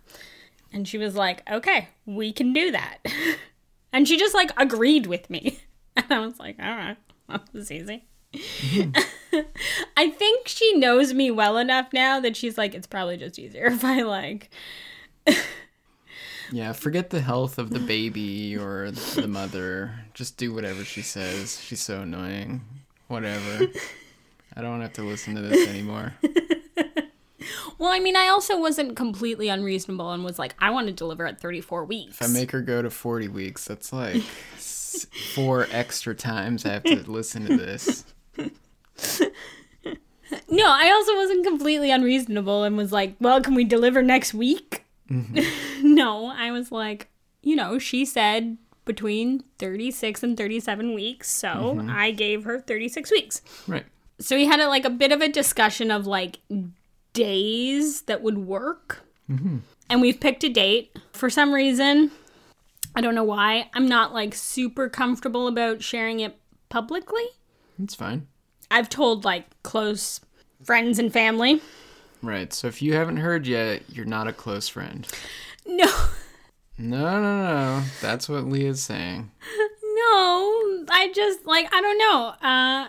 And 0.74 0.86
she 0.88 0.98
was 0.98 1.16
like, 1.16 1.50
okay, 1.50 1.88
we 2.06 2.32
can 2.34 2.52
do 2.54 2.72
that. 2.72 2.98
And 3.94 4.06
she 4.10 4.18
just 4.18 4.36
like 4.36 4.52
agreed 4.58 5.08
with 5.08 5.30
me. 5.30 5.60
And 5.96 6.12
I 6.12 6.20
was 6.20 6.38
like, 6.38 6.58
all 6.60 6.76
right, 6.76 6.98
well, 7.30 7.40
this 7.54 7.64
is 7.64 7.72
easy. 7.72 8.04
I 9.98 10.10
think 10.10 10.48
she 10.48 10.74
knows 10.78 11.14
me 11.14 11.32
well 11.32 11.58
enough 11.58 11.90
now 11.94 12.20
that 12.20 12.36
she's 12.38 12.58
like, 12.58 12.74
it's 12.74 12.88
probably 12.88 13.18
just 13.18 13.38
easier 13.40 13.66
if 13.68 13.84
I 13.84 14.02
like 14.02 14.50
Yeah, 16.52 16.74
forget 16.74 17.10
the 17.10 17.22
health 17.22 17.58
of 17.58 17.72
the 17.72 17.80
baby 17.80 18.56
or 18.56 18.92
the 18.92 19.28
mother. 19.28 19.92
Just 20.14 20.38
do 20.38 20.54
whatever 20.54 20.86
she 20.86 21.02
says. 21.02 21.60
She's 21.62 21.82
so 21.82 22.02
annoying. 22.02 22.62
Whatever. 23.08 23.68
I 24.56 24.62
don't 24.62 24.80
have 24.82 24.94
to 24.94 25.04
listen 25.04 25.36
to 25.36 25.42
this 25.42 25.68
anymore. 25.68 26.14
Well, 27.78 27.92
I 27.92 28.00
mean, 28.00 28.16
I 28.16 28.30
also 28.30 28.58
wasn't 28.58 28.96
completely 28.96 29.50
unreasonable 29.50 30.10
and 30.14 30.24
was 30.24 30.40
like, 30.40 30.56
I 30.60 30.70
want 30.70 30.88
to 30.88 30.94
deliver 30.94 31.28
at 31.28 31.42
34 31.42 31.84
weeks. 31.84 32.16
If 32.22 32.24
I 32.28 32.32
make 32.32 32.52
her 32.52 32.62
go 32.62 32.82
to 32.82 32.90
40 32.90 33.28
weeks, 33.28 33.66
that's 33.66 33.92
like 33.92 34.24
s- 34.56 35.06
four 35.34 35.68
extra 35.72 36.16
times 36.16 36.66
I 36.66 36.70
have 36.70 36.84
to 36.86 36.96
listen 37.12 37.46
to 37.46 37.58
this. 37.58 38.06
no, 40.50 40.66
I 40.68 40.92
also 40.92 41.16
wasn't 41.16 41.46
completely 41.46 41.92
unreasonable 41.92 42.64
and 42.64 42.78
was 42.78 42.92
like, 42.92 43.16
well, 43.20 43.42
can 43.42 43.56
we 43.56 43.64
deliver 43.64 44.02
next 44.02 44.34
week? 44.34 44.86
Mm-hmm. 45.10 45.94
no, 45.94 46.28
I 46.28 46.52
was 46.52 46.72
like, 46.72 47.10
you 47.42 47.56
know, 47.56 47.80
she 47.80 48.06
said 48.06 48.58
between 48.86 49.44
36 49.58 50.24
and 50.24 50.38
37 50.38 50.94
weeks. 50.94 51.30
So 51.30 51.48
mm-hmm. 51.48 51.90
I 51.90 52.12
gave 52.12 52.44
her 52.44 52.60
36 52.60 53.12
weeks. 53.12 53.42
Right. 53.68 53.86
So 54.20 54.36
we 54.36 54.46
had 54.46 54.60
a, 54.60 54.68
like 54.68 54.86
a 54.86 54.90
bit 54.90 55.12
of 55.12 55.22
a 55.22 55.28
discussion 55.28 55.92
of 55.92 56.08
like 56.08 56.40
days 57.14 58.04
that 58.04 58.22
would 58.22 58.38
work. 58.38 59.04
Mm-hmm. 59.30 59.58
And 59.90 60.02
we've 60.02 60.20
picked 60.20 60.44
a 60.44 60.50
date. 60.50 60.98
For 61.14 61.30
some 61.30 61.54
reason, 61.54 62.12
I 62.96 63.02
don't 63.02 63.16
know 63.16 63.24
why, 63.24 63.70
I'm 63.74 63.88
not 63.88 64.14
like 64.14 64.34
super 64.34 64.90
comfortable 64.90 65.48
about 65.48 65.84
sharing 65.84 66.22
it 66.22 66.40
publicly. 66.70 67.26
That's 67.78 67.96
fine. 67.96 68.28
I've 68.76 68.90
told 68.90 69.24
like 69.24 69.46
close 69.64 70.20
friends 70.64 71.00
and 71.00 71.12
family. 71.14 71.62
Right. 72.22 72.52
So 72.54 72.68
if 72.68 72.82
you 72.82 72.94
haven't 72.94 73.18
heard 73.18 73.48
yet, 73.48 73.84
you're 73.90 74.06
not 74.06 74.28
a 74.28 74.34
close 74.34 74.68
friend. 74.68 75.08
No, 75.66 75.88
No, 76.78 77.22
no, 77.22 77.42
no. 77.42 77.84
That's 78.02 78.28
what 78.28 78.44
Leah's 78.46 78.84
saying. 78.84 79.32
no, 79.84 80.86
I 80.90 81.12
just 81.16 81.46
like, 81.46 81.74
I 81.74 81.82
don't 81.82 81.98
know. 81.98 82.48
Uh, 82.48 82.88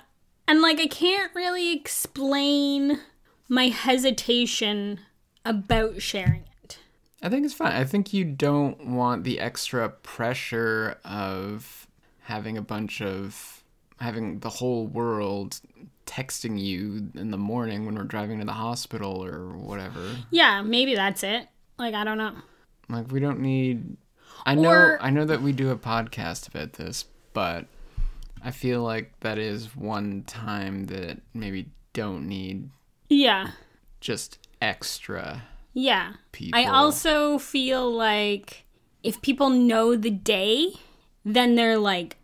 and 0.49 0.61
like, 0.61 0.81
I 0.81 0.87
can't 0.89 1.33
really 1.35 1.73
explain 1.73 3.01
my 3.49 3.69
hesitation 3.69 5.01
about 5.45 6.03
sharing 6.03 6.45
it. 6.65 6.79
I 7.23 7.29
think 7.29 7.45
it's 7.45 7.55
fine. 7.55 7.73
I 7.73 7.85
think 7.85 8.13
you 8.13 8.25
don't 8.25 8.89
want 8.89 9.23
the 9.25 9.39
extra 9.41 9.89
pressure 9.89 10.99
of 11.05 11.87
having 12.23 12.59
a 12.59 12.63
bunch 12.63 13.01
of 13.01 13.63
having 13.99 14.41
the 14.41 14.49
whole 14.51 14.87
world 14.87 15.61
texting 16.07 16.59
you 16.61 17.09
in 17.15 17.31
the 17.31 17.37
morning 17.39 17.85
when 17.87 17.95
we're 17.97 18.05
driving 18.05 18.39
to 18.39 18.45
the 18.45 18.53
hospital 18.53 19.25
or 19.25 19.49
whatever. 19.57 20.01
Yeah, 20.31 20.63
maybe 20.63 20.95
that's 20.95 21.23
it. 21.23 21.49
Like, 21.79 21.95
I 21.95 22.05
don't 22.05 22.19
know. 22.19 22.33
Like 22.89 23.11
we 23.11 23.19
don't 23.21 23.41
need 23.41 23.97
I 24.45 24.55
know 24.55 24.71
Or- 24.71 25.03
I 25.03 25.11
know 25.11 25.25
that 25.25 25.43
we 25.43 25.53
do 25.53 25.71
a 25.71 25.77
podcast 25.77 26.47
about 26.49 26.75
this, 26.75 27.05
but 27.33 27.67
I 28.45 28.51
feel 28.53 28.83
like 28.83 29.19
that 29.21 29.39
is 29.39 29.75
one 29.75 30.23
time 30.25 30.85
that 30.87 31.19
maybe 31.35 31.71
don't 31.93 32.29
need 32.29 32.71
Yeah, 33.09 33.51
just 34.01 34.39
extra 34.63 35.43
yeah. 35.73 36.13
people. 36.33 36.59
I 36.61 36.65
also 36.67 37.39
feel 37.39 37.91
like 37.91 38.65
if 39.03 39.21
people 39.21 39.51
know 39.51 39.97
the 39.97 40.11
day, 40.11 40.75
then 41.25 41.57
they're 41.57 41.79
like 41.79 42.17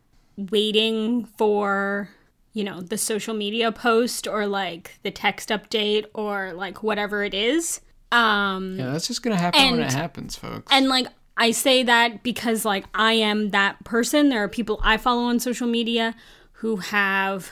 waiting 0.51 1.25
for, 1.25 2.09
you 2.53 2.65
know, 2.65 2.81
the 2.81 2.99
social 2.99 3.35
media 3.35 3.71
post 3.73 4.27
or 4.27 4.47
like 4.47 4.99
the 5.03 5.11
text 5.11 5.49
update 5.51 6.07
or 6.15 6.53
like 6.53 6.83
whatever 6.83 7.23
it 7.25 7.35
is. 7.35 7.81
Um 8.11 8.77
Yeah, 8.79 8.91
that's 8.91 9.07
just 9.07 9.23
gonna 9.23 9.37
happen 9.39 9.71
when 9.73 9.81
it 9.81 9.93
happens, 9.93 10.37
folks. 10.37 10.71
and 10.71 10.89
like 10.89 11.07
I 11.37 11.51
say 11.53 11.83
that 11.85 12.23
because 12.23 12.65
like 12.65 12.85
I 12.95 13.15
am 13.15 13.51
that 13.51 13.83
person. 13.85 14.29
There 14.29 14.43
are 14.43 14.49
people 14.49 14.81
I 14.83 14.97
follow 14.99 15.23
on 15.23 15.41
social 15.41 15.67
media 15.67 16.15
who 16.53 16.77
have, 16.77 17.51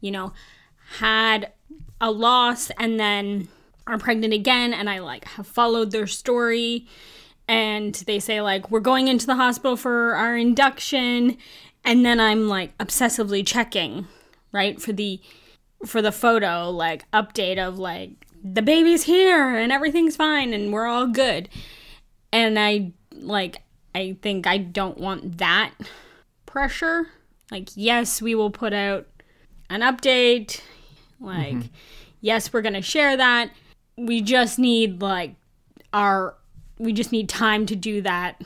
you 0.00 0.10
know, 0.12 0.32
had 0.98 1.52
a 2.00 2.10
loss 2.10 2.70
and 2.78 3.00
then 3.00 3.48
are 3.86 3.98
pregnant 3.98 4.32
again 4.32 4.72
and 4.74 4.88
I 4.88 4.98
like 5.00 5.24
have 5.24 5.46
followed 5.46 5.90
their 5.92 6.06
story 6.06 6.86
and 7.48 7.94
they 8.06 8.18
say 8.18 8.40
like 8.40 8.70
we're 8.70 8.80
going 8.80 9.08
into 9.08 9.26
the 9.26 9.36
hospital 9.36 9.76
for 9.76 10.14
our 10.14 10.36
induction 10.36 11.36
and 11.86 12.04
then 12.04 12.20
I'm 12.20 12.48
like 12.48 12.76
obsessively 12.78 13.46
checking, 13.46 14.06
right? 14.52 14.82
For 14.82 14.92
the 14.92 15.20
for 15.84 16.02
the 16.02 16.12
photo 16.12 16.70
like 16.70 17.08
update 17.12 17.58
of 17.58 17.78
like 17.78 18.10
the 18.42 18.62
baby's 18.62 19.04
here 19.04 19.56
and 19.56 19.70
everything's 19.70 20.16
fine 20.16 20.52
and 20.54 20.72
we're 20.72 20.86
all 20.86 21.06
good 21.06 21.48
and 22.32 22.58
I 22.58 22.92
like 23.12 23.62
I 23.94 24.16
think 24.20 24.46
I 24.46 24.58
don't 24.58 24.98
want 24.98 25.38
that 25.38 25.72
pressure. 26.44 27.06
Like 27.50 27.70
yes, 27.74 28.20
we 28.20 28.34
will 28.34 28.50
put 28.50 28.72
out 28.72 29.06
an 29.70 29.80
update. 29.80 30.60
Like 31.20 31.54
mm-hmm. 31.54 31.66
yes, 32.20 32.52
we're 32.52 32.62
going 32.62 32.74
to 32.74 32.82
share 32.82 33.16
that. 33.16 33.50
We 33.96 34.20
just 34.20 34.58
need 34.58 35.00
like 35.00 35.36
our 35.92 36.34
we 36.78 36.92
just 36.92 37.12
need 37.12 37.28
time 37.28 37.64
to 37.66 37.76
do 37.76 38.02
that 38.02 38.42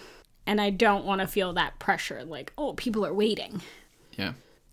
and 0.50 0.60
I 0.60 0.70
don't 0.70 1.04
want 1.04 1.20
to 1.20 1.26
feel 1.26 1.52
that 1.54 1.78
pressure 1.78 2.24
like 2.24 2.52
oh, 2.58 2.72
people 2.74 3.06
are 3.06 3.14
waiting. 3.14 3.62
yeah. 4.18 4.32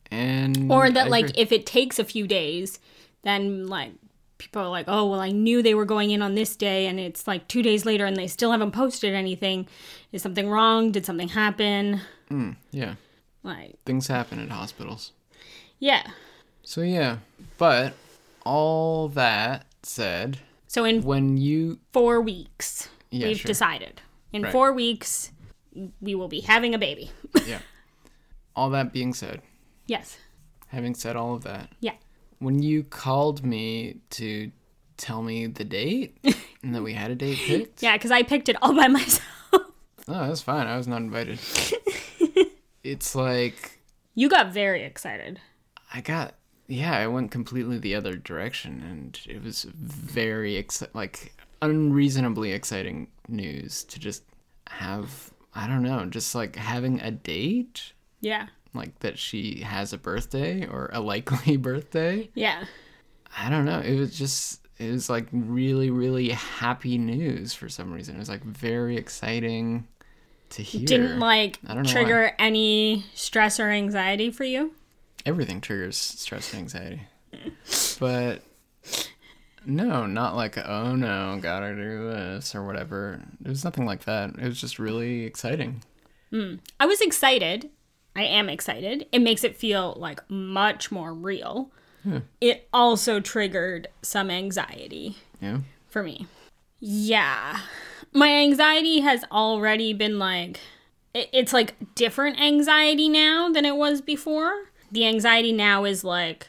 And 0.09 0.71
Or 0.71 0.89
that 0.89 1.05
I 1.07 1.09
like 1.09 1.29
agree. 1.29 1.41
if 1.43 1.51
it 1.51 1.65
takes 1.65 1.99
a 1.99 2.03
few 2.05 2.25
days, 2.27 2.79
then 3.23 3.67
like 3.67 3.91
people 4.37 4.61
are 4.61 4.69
like, 4.69 4.85
"Oh, 4.87 5.05
well, 5.09 5.19
I 5.19 5.31
knew 5.31 5.61
they 5.61 5.73
were 5.73 5.85
going 5.85 6.11
in 6.11 6.21
on 6.21 6.35
this 6.35 6.55
day 6.55 6.87
and 6.87 6.99
it's 6.99 7.27
like 7.27 7.47
2 7.47 7.61
days 7.61 7.85
later 7.85 8.05
and 8.05 8.15
they 8.15 8.27
still 8.27 8.51
haven't 8.51 8.71
posted 8.71 9.13
anything. 9.13 9.67
Is 10.13 10.21
something 10.21 10.47
wrong? 10.49 10.91
Did 10.91 11.05
something 11.05 11.29
happen?" 11.29 12.01
Mm, 12.31 12.55
yeah, 12.71 12.95
Like, 13.43 13.75
things 13.85 14.07
happen 14.07 14.39
at 14.39 14.49
hospitals. 14.49 15.11
yeah. 15.79 16.03
So 16.63 16.81
yeah, 16.81 17.17
but 17.57 17.93
all 18.45 19.07
that 19.09 19.65
said, 19.83 20.39
So 20.67 20.85
in 20.85 21.01
when 21.03 21.37
you 21.37 21.79
4 21.93 22.21
weeks, 22.21 22.89
Yeah, 23.11 23.27
we've 23.27 23.39
sure. 23.39 23.47
decided. 23.47 24.01
In 24.33 24.41
Right. 24.43 24.51
4 24.51 24.71
weeks, 24.73 25.31
we 26.01 26.15
will 26.15 26.27
be 26.27 26.41
having 26.41 26.73
a 26.73 26.77
baby. 26.77 27.11
yeah, 27.45 27.59
all 28.55 28.69
that 28.71 28.93
being 28.93 29.13
said, 29.13 29.41
yes. 29.87 30.17
having 30.67 30.95
said 30.95 31.15
all 31.15 31.35
of 31.35 31.43
that, 31.43 31.69
Yeah. 31.79 31.93
when 32.39 32.61
you 32.61 32.83
called 32.83 33.43
me 33.45 34.01
to 34.11 34.51
tell 34.97 35.21
me 35.21 35.45
the 35.47 35.63
date 35.63 36.17
and 36.63 36.73
that 36.75 36.81
we 36.83 36.93
had 36.93 37.11
a 37.11 37.15
date 37.15 37.37
picked, 37.37 37.83
Yeah, 37.83 37.97
cuz 37.97 38.11
I 38.11 38.23
picked 38.23 38.49
it 38.49 38.55
all 38.61 38.73
by 38.75 38.87
myself. 38.99 39.23
oh, 39.53 39.67
that's 40.07 40.41
fine. 40.41 40.67
I 40.67 40.77
was 40.77 40.87
not 40.87 41.01
invited. 41.01 41.39
it's 42.83 43.15
like 43.15 43.79
you 44.15 44.29
got 44.29 44.51
very 44.53 44.83
excited. 44.83 45.39
I 45.93 46.01
got 46.01 46.35
yeah, 46.67 46.97
I 46.97 47.07
went 47.07 47.31
completely 47.31 47.77
the 47.77 47.95
other 47.95 48.15
direction, 48.17 48.81
and 48.81 49.17
it 49.25 49.41
was 49.41 49.63
very 49.73 50.61
exci- 50.61 50.93
like 50.93 51.33
unreasonably 51.61 52.51
exciting 52.51 53.07
news 53.29 53.83
to 53.85 53.99
just 53.99 54.23
have. 54.69 55.31
I 55.59 55.65
don't 55.67 55.81
know, 55.81 56.05
just 56.05 56.35
like 56.35 56.55
having 56.55 56.99
a 57.01 57.09
date, 57.09 57.93
Yeah. 58.21 58.47
like 58.73 58.99
that 58.99 59.17
she 59.17 59.61
has 59.61 59.91
a 59.91 59.97
birthday 59.97 60.67
or 60.67 60.89
a 60.93 60.99
likely 61.01 61.57
birthday. 61.69 62.29
Yeah. 62.35 62.65
I 63.35 63.49
don't 63.49 63.65
know. 63.65 63.79
It 63.79 63.95
was 63.97 64.17
just 64.17 64.61
it 64.77 64.91
was 64.91 65.09
like 65.09 65.25
really 65.31 65.89
really 65.89 66.29
happy 66.29 66.97
news 66.99 67.53
for 67.55 67.69
some 67.69 67.91
reason. 67.91 68.15
It 68.15 68.19
was 68.19 68.29
like 68.29 68.43
very 68.43 68.97
exciting 68.97 69.87
to 70.51 70.61
hear. 70.61 70.85
Didn't 70.85 71.19
like 71.19 71.59
I 71.67 71.73
don't 71.73 71.83
know 71.83 71.91
trigger 71.91 72.33
any 72.39 73.05
stress 73.15 73.59
or 73.59 73.69
anxiety 73.69 74.29
for 74.31 74.43
you? 74.43 74.73
everything 75.25 75.59
triggers 75.59 75.97
stress 75.97 76.53
and 76.53 76.61
anxiety. 76.61 77.01
But 77.99 78.43
no, 79.67 80.05
not 80.05 80.35
like 80.35 80.57
oh 80.57 80.95
no, 80.95 81.37
gotta 81.41 81.75
do 81.75 82.09
this 82.09 82.55
or 82.55 82.65
whatever. 82.65 83.21
It 83.43 83.49
was 83.49 83.63
nothing 83.63 83.85
like 83.85 84.05
that. 84.05 84.31
It 84.39 84.43
was 84.47 84.59
just 84.59 84.79
really 84.79 85.23
exciting. 85.25 85.83
Hmm. 86.31 86.55
I 86.79 86.85
was 86.85 87.01
excited. 87.01 87.69
I 88.15 88.23
am 88.23 88.49
excited. 88.49 89.05
It 89.11 89.19
makes 89.19 89.43
it 89.43 89.55
feel 89.55 89.93
like 89.97 90.21
much 90.29 90.91
more 90.91 91.13
real. 91.13 91.71
It 92.39 92.69
also 92.71 93.19
triggered 93.19 93.89
some 94.01 94.31
anxiety 94.31 95.17
Yeah. 95.41 95.59
for 95.89 96.01
me. 96.03 96.25
Yeah. 96.79 97.59
My 98.13 98.29
anxiety 98.31 99.01
has 99.01 99.25
already 99.29 99.91
been 99.91 100.17
like, 100.17 100.59
it's 101.13 101.51
like 101.51 101.75
different 101.95 102.39
anxiety 102.39 103.09
now 103.09 103.49
than 103.51 103.65
it 103.65 103.75
was 103.75 103.99
before. 104.01 104.53
The 104.89 105.05
anxiety 105.05 105.51
now 105.51 105.83
is 105.83 106.05
like, 106.05 106.47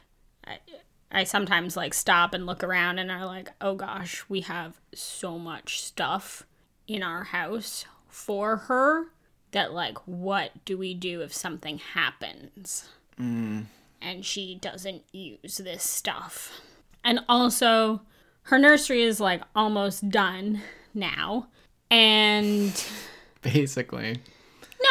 I 1.10 1.24
sometimes 1.24 1.76
like 1.76 1.94
stop 1.94 2.34
and 2.34 2.46
look 2.46 2.62
around 2.62 2.98
and 2.98 3.10
are 3.10 3.24
like, 3.24 3.50
oh 3.60 3.74
gosh, 3.74 4.24
we 4.28 4.42
have 4.42 4.80
so 4.94 5.38
much 5.38 5.82
stuff 5.82 6.44
in 6.86 7.02
our 7.02 7.24
house 7.24 7.86
for 8.08 8.56
her 8.56 9.06
that 9.52 9.72
like, 9.72 9.98
what 10.06 10.52
do 10.64 10.76
we 10.76 10.94
do 10.94 11.22
if 11.22 11.32
something 11.32 11.78
happens? 11.78 12.88
Mm. 13.18 13.64
and 14.00 14.24
she 14.24 14.54
doesn't 14.54 15.02
use 15.12 15.56
this 15.56 15.82
stuff. 15.82 16.60
And 17.02 17.20
also, 17.28 18.02
her 18.42 18.58
nursery 18.58 19.02
is 19.02 19.18
like 19.18 19.42
almost 19.56 20.08
done 20.08 20.62
now. 20.94 21.48
And 21.90 22.84
Basically, 23.42 24.22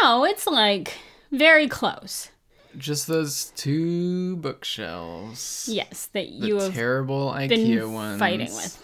no, 0.01 0.25
it's 0.25 0.47
like 0.47 0.97
very 1.31 1.67
close. 1.67 2.31
Just 2.77 3.07
those 3.07 3.51
two 3.55 4.37
bookshelves. 4.37 5.67
Yes, 5.71 6.07
that 6.13 6.27
The 6.27 6.47
you 6.47 6.59
have 6.59 6.73
terrible 6.73 7.33
been 7.33 7.49
IKEA 7.49 7.91
ones 7.91 8.19
fighting 8.19 8.53
with. 8.53 8.83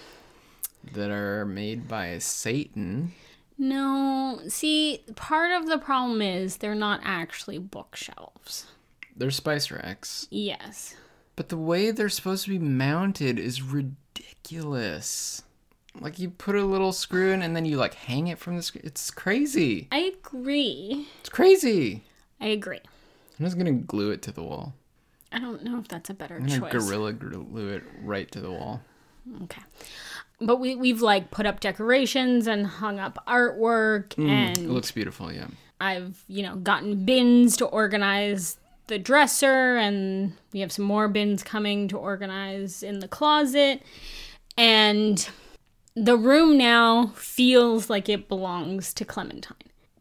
that 0.93 1.09
are 1.11 1.45
made 1.45 1.87
by 1.87 2.17
Satan. 2.17 3.13
No, 3.57 4.41
see, 4.47 5.03
part 5.15 5.51
of 5.51 5.67
the 5.67 5.77
problem 5.77 6.21
is 6.21 6.57
they're 6.57 6.73
not 6.75 7.01
actually 7.03 7.59
bookshelves. 7.59 8.65
They're 9.15 9.29
spice 9.31 9.69
racks. 9.69 10.27
Yes. 10.31 10.95
But 11.35 11.49
the 11.49 11.57
way 11.57 11.91
they're 11.91 12.09
supposed 12.09 12.45
to 12.45 12.49
be 12.49 12.59
mounted 12.59 13.37
is 13.39 13.61
ridiculous. 13.61 15.43
Like 15.99 16.17
you 16.17 16.31
put 16.31 16.55
a 16.55 16.65
little 16.65 16.91
screw 16.91 17.31
in 17.31 17.43
and 17.43 17.55
then 17.55 17.65
you 17.65 17.77
like 17.77 17.93
hang 17.93 18.27
it 18.27 18.39
from 18.39 18.55
the 18.55 18.63
screw. 18.63 18.81
It's 18.83 19.11
crazy. 19.11 19.87
I 19.91 20.13
agree. 20.17 21.07
It's 21.19 21.29
crazy. 21.29 22.03
I 22.41 22.47
agree. 22.47 22.79
I'm 23.39 23.45
just 23.45 23.57
gonna 23.57 23.71
glue 23.73 24.11
it 24.11 24.21
to 24.23 24.31
the 24.31 24.43
wall. 24.43 24.73
I 25.31 25.39
don't 25.39 25.63
know 25.63 25.79
if 25.79 25.87
that's 25.87 26.09
a 26.09 26.13
better 26.13 26.35
I'm 26.35 26.45
gonna 26.45 26.59
choice. 26.59 26.71
gorilla 26.71 27.13
glue 27.13 27.69
it 27.69 27.83
right 28.01 28.29
to 28.31 28.39
the 28.39 28.51
wall. 28.51 28.81
Okay. 29.43 29.61
But 30.39 30.57
we, 30.57 30.75
we've 30.75 31.01
like 31.01 31.31
put 31.31 31.45
up 31.45 31.59
decorations 31.59 32.47
and 32.47 32.67
hung 32.67 32.99
up 32.99 33.23
artwork 33.27 34.09
mm, 34.09 34.25
It 34.25 34.29
and 34.29 34.57
it 34.57 34.69
looks 34.69 34.91
beautiful, 34.91 35.31
yeah. 35.31 35.47
I've, 35.79 36.23
you 36.27 36.43
know, 36.43 36.55
gotten 36.55 37.05
bins 37.05 37.57
to 37.57 37.65
organize 37.65 38.57
the 38.87 38.99
dresser 38.99 39.77
and 39.77 40.33
we 40.51 40.59
have 40.59 40.71
some 40.71 40.85
more 40.85 41.07
bins 41.07 41.43
coming 41.43 41.87
to 41.89 41.97
organize 41.97 42.83
in 42.83 42.99
the 42.99 43.07
closet. 43.07 43.81
And 44.57 45.27
the 45.95 46.17
room 46.17 46.57
now 46.57 47.07
feels 47.15 47.89
like 47.89 48.09
it 48.09 48.27
belongs 48.27 48.93
to 48.95 49.05
Clementine. 49.05 49.57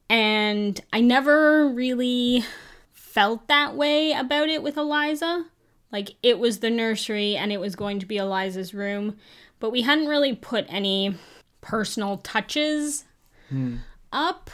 And 0.08 0.80
I 0.92 1.00
never 1.00 1.68
really 1.68 2.44
felt 3.12 3.46
that 3.46 3.76
way 3.76 4.12
about 4.12 4.48
it 4.48 4.62
with 4.62 4.78
Eliza. 4.78 5.44
Like 5.90 6.12
it 6.22 6.38
was 6.38 6.60
the 6.60 6.70
nursery 6.70 7.36
and 7.36 7.52
it 7.52 7.60
was 7.60 7.76
going 7.76 7.98
to 7.98 8.06
be 8.06 8.16
Eliza's 8.16 8.72
room, 8.72 9.18
but 9.60 9.70
we 9.70 9.82
hadn't 9.82 10.08
really 10.08 10.34
put 10.34 10.64
any 10.68 11.16
personal 11.60 12.16
touches 12.16 13.04
hmm. 13.50 13.76
up. 14.12 14.50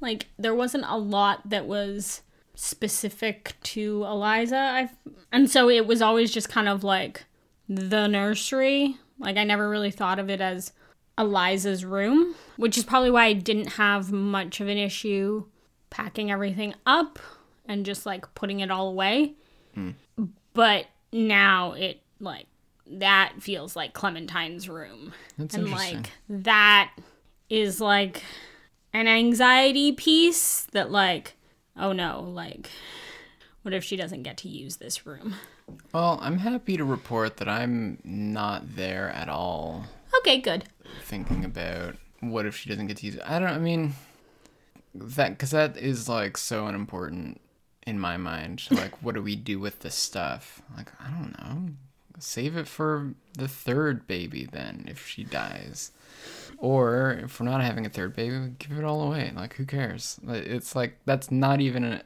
Like 0.00 0.26
there 0.38 0.54
wasn't 0.54 0.84
a 0.86 0.98
lot 0.98 1.48
that 1.48 1.66
was 1.66 2.20
specific 2.54 3.54
to 3.62 4.04
Eliza. 4.04 4.56
I 4.56 4.90
and 5.32 5.50
so 5.50 5.70
it 5.70 5.86
was 5.86 6.02
always 6.02 6.30
just 6.30 6.50
kind 6.50 6.68
of 6.68 6.84
like 6.84 7.24
the 7.70 8.06
nursery. 8.06 8.98
Like 9.18 9.38
I 9.38 9.44
never 9.44 9.70
really 9.70 9.90
thought 9.90 10.18
of 10.18 10.28
it 10.28 10.42
as 10.42 10.72
Eliza's 11.16 11.86
room, 11.86 12.34
which 12.58 12.76
is 12.76 12.84
probably 12.84 13.10
why 13.10 13.24
I 13.24 13.32
didn't 13.32 13.72
have 13.72 14.12
much 14.12 14.60
of 14.60 14.68
an 14.68 14.76
issue 14.76 15.46
packing 15.88 16.30
everything 16.30 16.74
up 16.84 17.18
and 17.68 17.86
just 17.86 18.06
like 18.06 18.34
putting 18.34 18.60
it 18.60 18.70
all 18.70 18.88
away. 18.88 19.34
Hmm. 19.74 19.90
But 20.54 20.86
now 21.12 21.72
it 21.72 22.02
like 22.18 22.46
that 22.90 23.34
feels 23.40 23.76
like 23.76 23.92
Clementine's 23.92 24.68
room. 24.68 25.12
That's 25.36 25.54
and 25.54 25.70
like 25.70 26.10
that 26.28 26.92
is 27.48 27.80
like 27.80 28.22
an 28.92 29.06
anxiety 29.06 29.92
piece 29.92 30.66
that 30.72 30.90
like 30.90 31.36
oh 31.76 31.92
no, 31.92 32.22
like 32.22 32.70
what 33.62 33.74
if 33.74 33.84
she 33.84 33.96
doesn't 33.96 34.22
get 34.22 34.38
to 34.38 34.48
use 34.48 34.76
this 34.76 35.06
room? 35.06 35.34
Well, 35.92 36.18
I'm 36.22 36.38
happy 36.38 36.78
to 36.78 36.84
report 36.84 37.36
that 37.36 37.48
I'm 37.48 37.98
not 38.02 38.74
there 38.76 39.10
at 39.10 39.28
all 39.28 39.84
Okay, 40.20 40.38
good. 40.40 40.64
thinking 41.02 41.44
about 41.44 41.96
what 42.20 42.46
if 42.46 42.56
she 42.56 42.70
doesn't 42.70 42.86
get 42.86 42.96
to 42.96 43.06
use 43.06 43.16
it. 43.16 43.22
I 43.24 43.38
don't 43.38 43.48
I 43.50 43.58
mean 43.58 43.92
that 44.94 45.38
cuz 45.38 45.50
that 45.50 45.76
is 45.76 46.08
like 46.08 46.36
so 46.38 46.66
unimportant 46.66 47.40
in 47.88 47.98
my 47.98 48.16
mind. 48.16 48.66
Like 48.70 49.02
what 49.02 49.14
do 49.14 49.22
we 49.22 49.34
do 49.34 49.58
with 49.58 49.80
this 49.80 49.94
stuff? 49.94 50.62
Like 50.76 50.92
I 51.00 51.10
don't 51.10 51.36
know. 51.38 51.70
Save 52.20 52.56
it 52.56 52.68
for 52.68 53.14
the 53.36 53.48
third 53.48 54.06
baby 54.06 54.44
then 54.44 54.84
if 54.88 55.06
she 55.06 55.24
dies. 55.24 55.92
Or 56.58 57.12
if 57.24 57.38
we're 57.38 57.46
not 57.46 57.62
having 57.62 57.86
a 57.86 57.90
third 57.90 58.14
baby, 58.14 58.52
give 58.58 58.76
it 58.78 58.84
all 58.84 59.02
away. 59.02 59.32
Like 59.34 59.54
who 59.54 59.64
cares? 59.64 60.20
It's 60.26 60.74
like 60.74 60.98
that's 61.04 61.30
not 61.30 61.60
even 61.60 61.84
a, 61.84 62.02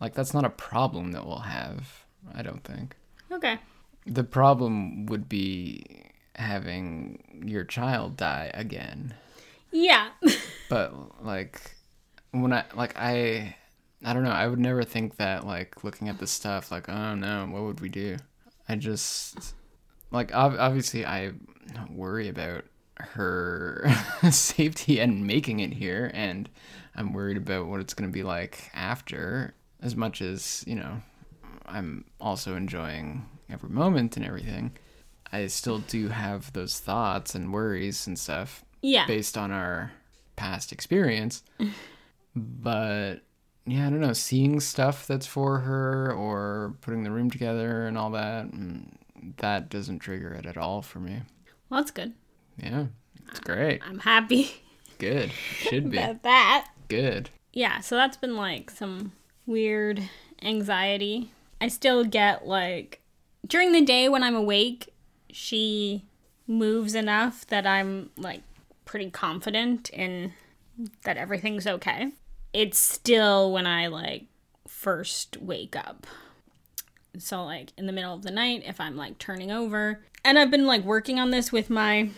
like 0.00 0.14
that's 0.14 0.34
not 0.34 0.44
a 0.44 0.50
problem 0.50 1.12
that 1.12 1.26
we'll 1.26 1.40
have. 1.40 2.04
I 2.34 2.42
don't 2.42 2.64
think. 2.64 2.96
Okay. 3.30 3.58
The 4.06 4.24
problem 4.24 5.06
would 5.06 5.28
be 5.28 6.04
having 6.36 7.42
your 7.44 7.64
child 7.64 8.16
die 8.16 8.50
again. 8.54 9.14
Yeah. 9.70 10.08
But 10.68 11.24
like 11.24 11.60
when 12.30 12.52
I 12.52 12.64
like 12.76 12.96
I 12.96 13.56
I 14.04 14.12
don't 14.12 14.22
know, 14.24 14.30
I 14.30 14.46
would 14.46 14.58
never 14.58 14.82
think 14.82 15.16
that 15.16 15.46
like 15.46 15.84
looking 15.84 16.08
at 16.08 16.18
the 16.18 16.26
stuff 16.26 16.70
like, 16.70 16.88
oh 16.88 17.14
no, 17.14 17.46
what 17.46 17.62
would 17.62 17.80
we 17.80 17.88
do? 17.88 18.16
I 18.68 18.76
just 18.76 19.54
like 20.10 20.34
ob- 20.34 20.56
obviously 20.58 21.04
I 21.04 21.32
worry 21.90 22.28
about 22.28 22.64
her 22.98 23.90
safety 24.30 25.00
and 25.00 25.26
making 25.26 25.60
it 25.60 25.72
here 25.72 26.10
and 26.14 26.48
I'm 26.94 27.12
worried 27.12 27.36
about 27.36 27.66
what 27.66 27.80
it's 27.80 27.94
going 27.94 28.08
to 28.08 28.12
be 28.12 28.22
like 28.22 28.70
after 28.74 29.54
as 29.82 29.96
much 29.96 30.20
as, 30.20 30.64
you 30.66 30.74
know, 30.74 31.00
I'm 31.66 32.04
also 32.20 32.56
enjoying 32.56 33.26
every 33.50 33.70
moment 33.70 34.16
and 34.16 34.26
everything. 34.26 34.72
I 35.32 35.46
still 35.46 35.78
do 35.78 36.08
have 36.08 36.52
those 36.52 36.78
thoughts 36.80 37.34
and 37.34 37.52
worries 37.52 38.06
and 38.06 38.18
stuff 38.18 38.64
yeah. 38.82 39.06
based 39.06 39.38
on 39.38 39.52
our 39.52 39.92
past 40.36 40.72
experience. 40.72 41.42
but 42.36 43.20
yeah, 43.70 43.86
I 43.86 43.90
don't 43.90 44.00
know, 44.00 44.12
seeing 44.12 44.60
stuff 44.60 45.06
that's 45.06 45.26
for 45.26 45.60
her 45.60 46.12
or 46.12 46.74
putting 46.80 47.04
the 47.04 47.10
room 47.10 47.30
together 47.30 47.86
and 47.86 47.96
all 47.96 48.10
that, 48.10 48.50
mm, 48.50 48.86
that 49.36 49.68
doesn't 49.68 50.00
trigger 50.00 50.32
it 50.32 50.46
at 50.46 50.56
all 50.56 50.82
for 50.82 50.98
me. 50.98 51.22
Well, 51.68 51.80
that's 51.80 51.90
good. 51.90 52.14
Yeah, 52.56 52.86
it's 53.28 53.40
great. 53.40 53.80
I'm 53.86 54.00
happy 54.00 54.50
Good. 55.00 55.32
Should 55.32 55.90
be. 55.90 55.96
about 55.96 56.22
that. 56.24 56.68
Good. 56.88 57.30
Yeah, 57.54 57.80
so 57.80 57.96
that's 57.96 58.18
been 58.18 58.36
like 58.36 58.70
some 58.70 59.12
weird 59.46 60.02
anxiety. 60.42 61.32
I 61.58 61.68
still 61.68 62.04
get 62.04 62.46
like 62.46 63.00
during 63.46 63.72
the 63.72 63.80
day 63.80 64.10
when 64.10 64.22
I'm 64.22 64.34
awake, 64.36 64.92
she 65.30 66.04
moves 66.46 66.94
enough 66.94 67.46
that 67.46 67.66
I'm 67.66 68.10
like 68.18 68.42
pretty 68.84 69.10
confident 69.10 69.88
in 69.90 70.34
that 71.04 71.16
everything's 71.16 71.66
okay. 71.66 72.12
It's 72.52 72.78
still 72.78 73.52
when 73.52 73.66
I 73.66 73.86
like 73.86 74.26
first 74.66 75.36
wake 75.40 75.76
up. 75.76 76.06
So 77.18 77.44
like 77.44 77.72
in 77.76 77.86
the 77.86 77.92
middle 77.92 78.14
of 78.14 78.22
the 78.22 78.30
night 78.30 78.62
if 78.66 78.80
I'm 78.80 78.96
like 78.96 79.18
turning 79.18 79.50
over. 79.50 80.04
And 80.24 80.38
I've 80.38 80.50
been 80.50 80.66
like 80.66 80.84
working 80.84 81.18
on 81.18 81.30
this 81.30 81.52
with 81.52 81.70
my 81.70 82.10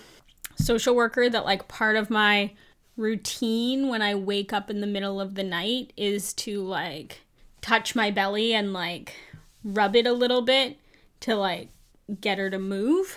social 0.57 0.95
worker 0.95 1.29
that 1.29 1.45
like 1.45 1.69
part 1.69 1.97
of 1.97 2.11
my 2.11 2.53
routine 2.97 3.89
when 3.89 4.03
I 4.03 4.15
wake 4.15 4.53
up 4.53 4.71
in 4.71 4.81
the 4.81 4.87
middle 4.87 5.21
of 5.21 5.35
the 5.35 5.43
night 5.43 5.93
is 5.97 6.33
to 6.35 6.63
like 6.63 7.21
touch 7.61 7.95
my 7.95 8.11
belly 8.11 8.55
and 8.55 8.73
like 8.73 9.15
rub 9.65 9.97
it 9.97 10.07
a 10.07 10.13
little 10.13 10.43
bit 10.43 10.77
to 11.21 11.37
like 11.37 11.69
get 12.21 12.39
her 12.39 12.51
to 12.51 12.59
move. 12.59 13.17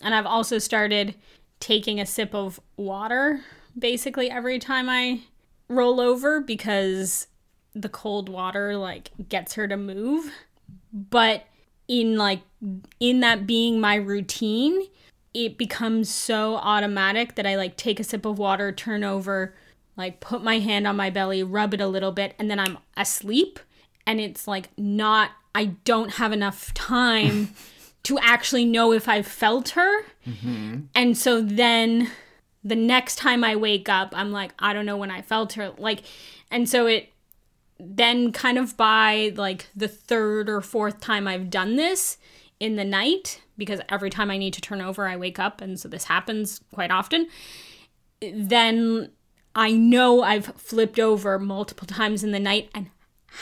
And 0.00 0.14
I've 0.14 0.26
also 0.26 0.58
started 0.58 1.14
taking 1.60 2.00
a 2.00 2.06
sip 2.06 2.34
of 2.34 2.60
water 2.76 3.40
basically 3.78 4.30
every 4.30 4.58
time 4.58 4.88
I 4.88 5.20
roll 5.68 6.00
over 6.00 6.40
because 6.40 7.26
the 7.74 7.88
cold 7.88 8.28
water 8.28 8.76
like 8.76 9.10
gets 9.28 9.54
her 9.54 9.68
to 9.68 9.76
move. 9.76 10.32
But 10.92 11.46
in 11.88 12.16
like 12.16 12.40
in 12.98 13.20
that 13.20 13.46
being 13.46 13.80
my 13.80 13.96
routine, 13.96 14.82
it 15.34 15.58
becomes 15.58 16.08
so 16.08 16.56
automatic 16.56 17.34
that 17.34 17.46
I 17.46 17.56
like 17.56 17.76
take 17.76 18.00
a 18.00 18.04
sip 18.04 18.24
of 18.24 18.38
water, 18.38 18.72
turn 18.72 19.04
over, 19.04 19.54
like 19.96 20.20
put 20.20 20.42
my 20.42 20.58
hand 20.58 20.86
on 20.86 20.96
my 20.96 21.10
belly, 21.10 21.42
rub 21.42 21.74
it 21.74 21.80
a 21.80 21.86
little 21.86 22.12
bit, 22.12 22.34
and 22.38 22.50
then 22.50 22.58
I'm 22.58 22.78
asleep. 22.96 23.60
And 24.06 24.20
it's 24.20 24.46
like 24.48 24.70
not, 24.78 25.32
I 25.54 25.66
don't 25.84 26.14
have 26.14 26.32
enough 26.32 26.72
time 26.74 27.50
to 28.04 28.18
actually 28.20 28.64
know 28.64 28.92
if 28.92 29.08
I 29.08 29.22
felt 29.22 29.70
her. 29.70 30.02
Mm-hmm. 30.26 30.82
And 30.94 31.18
so 31.18 31.40
then 31.40 32.10
the 32.66 32.74
next 32.74 33.16
time 33.16 33.44
I 33.44 33.54
wake 33.54 33.88
up, 33.88 34.12
I'm 34.12 34.32
like, 34.32 34.52
I 34.58 34.72
don't 34.72 34.86
know 34.86 34.96
when 34.96 35.10
I 35.10 35.22
felt 35.22 35.52
her. 35.52 35.72
Like, 35.78 36.02
and 36.50 36.68
so 36.68 36.86
it, 36.86 37.12
then 37.78 38.32
kind 38.32 38.58
of 38.58 38.76
by 38.76 39.32
like 39.36 39.68
the 39.76 39.86
third 39.86 40.48
or 40.48 40.60
fourth 40.60 41.00
time 41.00 41.28
I've 41.28 41.48
done 41.48 41.76
this 41.76 42.18
in 42.58 42.74
the 42.74 42.84
night, 42.84 43.40
because 43.56 43.80
every 43.88 44.10
time 44.10 44.32
I 44.32 44.38
need 44.38 44.52
to 44.54 44.60
turn 44.60 44.80
over, 44.80 45.06
I 45.06 45.16
wake 45.16 45.38
up, 45.38 45.60
and 45.60 45.78
so 45.78 45.88
this 45.88 46.04
happens 46.04 46.60
quite 46.72 46.90
often, 46.90 47.28
then 48.20 49.12
I 49.54 49.70
know 49.72 50.22
I've 50.22 50.46
flipped 50.56 50.98
over 50.98 51.38
multiple 51.38 51.86
times 51.86 52.24
in 52.24 52.32
the 52.32 52.40
night 52.40 52.68
and 52.74 52.90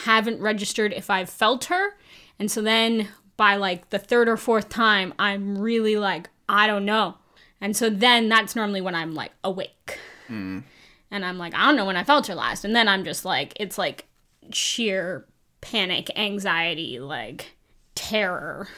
haven't 0.04 0.40
registered 0.40 0.92
if 0.92 1.08
I've 1.08 1.30
felt 1.30 1.64
her. 1.66 1.96
And 2.38 2.50
so 2.50 2.60
then 2.60 3.08
by 3.36 3.56
like 3.56 3.90
the 3.90 3.98
third 3.98 4.28
or 4.28 4.36
fourth 4.36 4.68
time, 4.68 5.14
I'm 5.18 5.56
really 5.56 5.96
like, 5.96 6.28
I 6.48 6.66
don't 6.66 6.84
know. 6.84 7.16
And 7.60 7.76
so 7.76 7.88
then 7.90 8.28
that's 8.28 8.56
normally 8.56 8.80
when 8.80 8.94
I'm 8.94 9.14
like 9.14 9.32
awake. 9.42 9.98
Mm. 10.28 10.64
And 11.10 11.24
I'm 11.24 11.38
like, 11.38 11.54
I 11.54 11.66
don't 11.66 11.76
know 11.76 11.84
when 11.84 11.96
I 11.96 12.04
felt 12.04 12.26
her 12.26 12.34
last. 12.34 12.64
And 12.64 12.74
then 12.74 12.88
I'm 12.88 13.04
just 13.04 13.24
like, 13.24 13.52
it's 13.56 13.78
like 13.78 14.06
sheer 14.50 15.26
panic, 15.60 16.10
anxiety, 16.16 16.98
like 16.98 17.56
terror. 17.94 18.68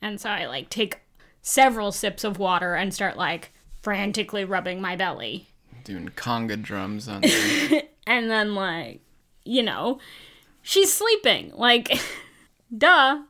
And 0.00 0.20
so 0.20 0.30
I 0.30 0.46
like 0.46 0.70
take 0.70 1.00
several 1.42 1.92
sips 1.92 2.24
of 2.24 2.38
water 2.38 2.74
and 2.74 2.94
start 2.94 3.16
like 3.16 3.52
frantically 3.82 4.44
rubbing 4.44 4.80
my 4.80 4.96
belly. 4.96 5.48
Doing 5.84 6.08
conga 6.10 6.60
drums 6.60 7.08
on. 7.08 7.22
And 8.06 8.30
then 8.30 8.54
like, 8.54 9.00
you 9.44 9.62
know, 9.62 9.98
she's 10.62 10.92
sleeping. 10.92 11.52
Like, 11.54 11.98
duh. 12.76 13.22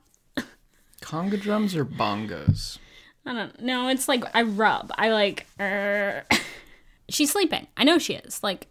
conga 1.01 1.41
drums 1.41 1.77
or 1.77 1.85
bongos? 1.85 2.79
I 3.27 3.33
don't 3.33 3.61
know. 3.61 3.89
It's 3.89 4.09
like 4.09 4.25
I 4.35 4.43
rub. 4.43 4.93
I 4.97 5.11
like. 5.11 5.47
Uh, 5.59 6.21
she's 7.09 7.33
sleeping. 7.33 7.67
I 7.77 7.85
know 7.85 7.99
she 7.99 8.15
is. 8.15 8.43
Like 8.43 8.67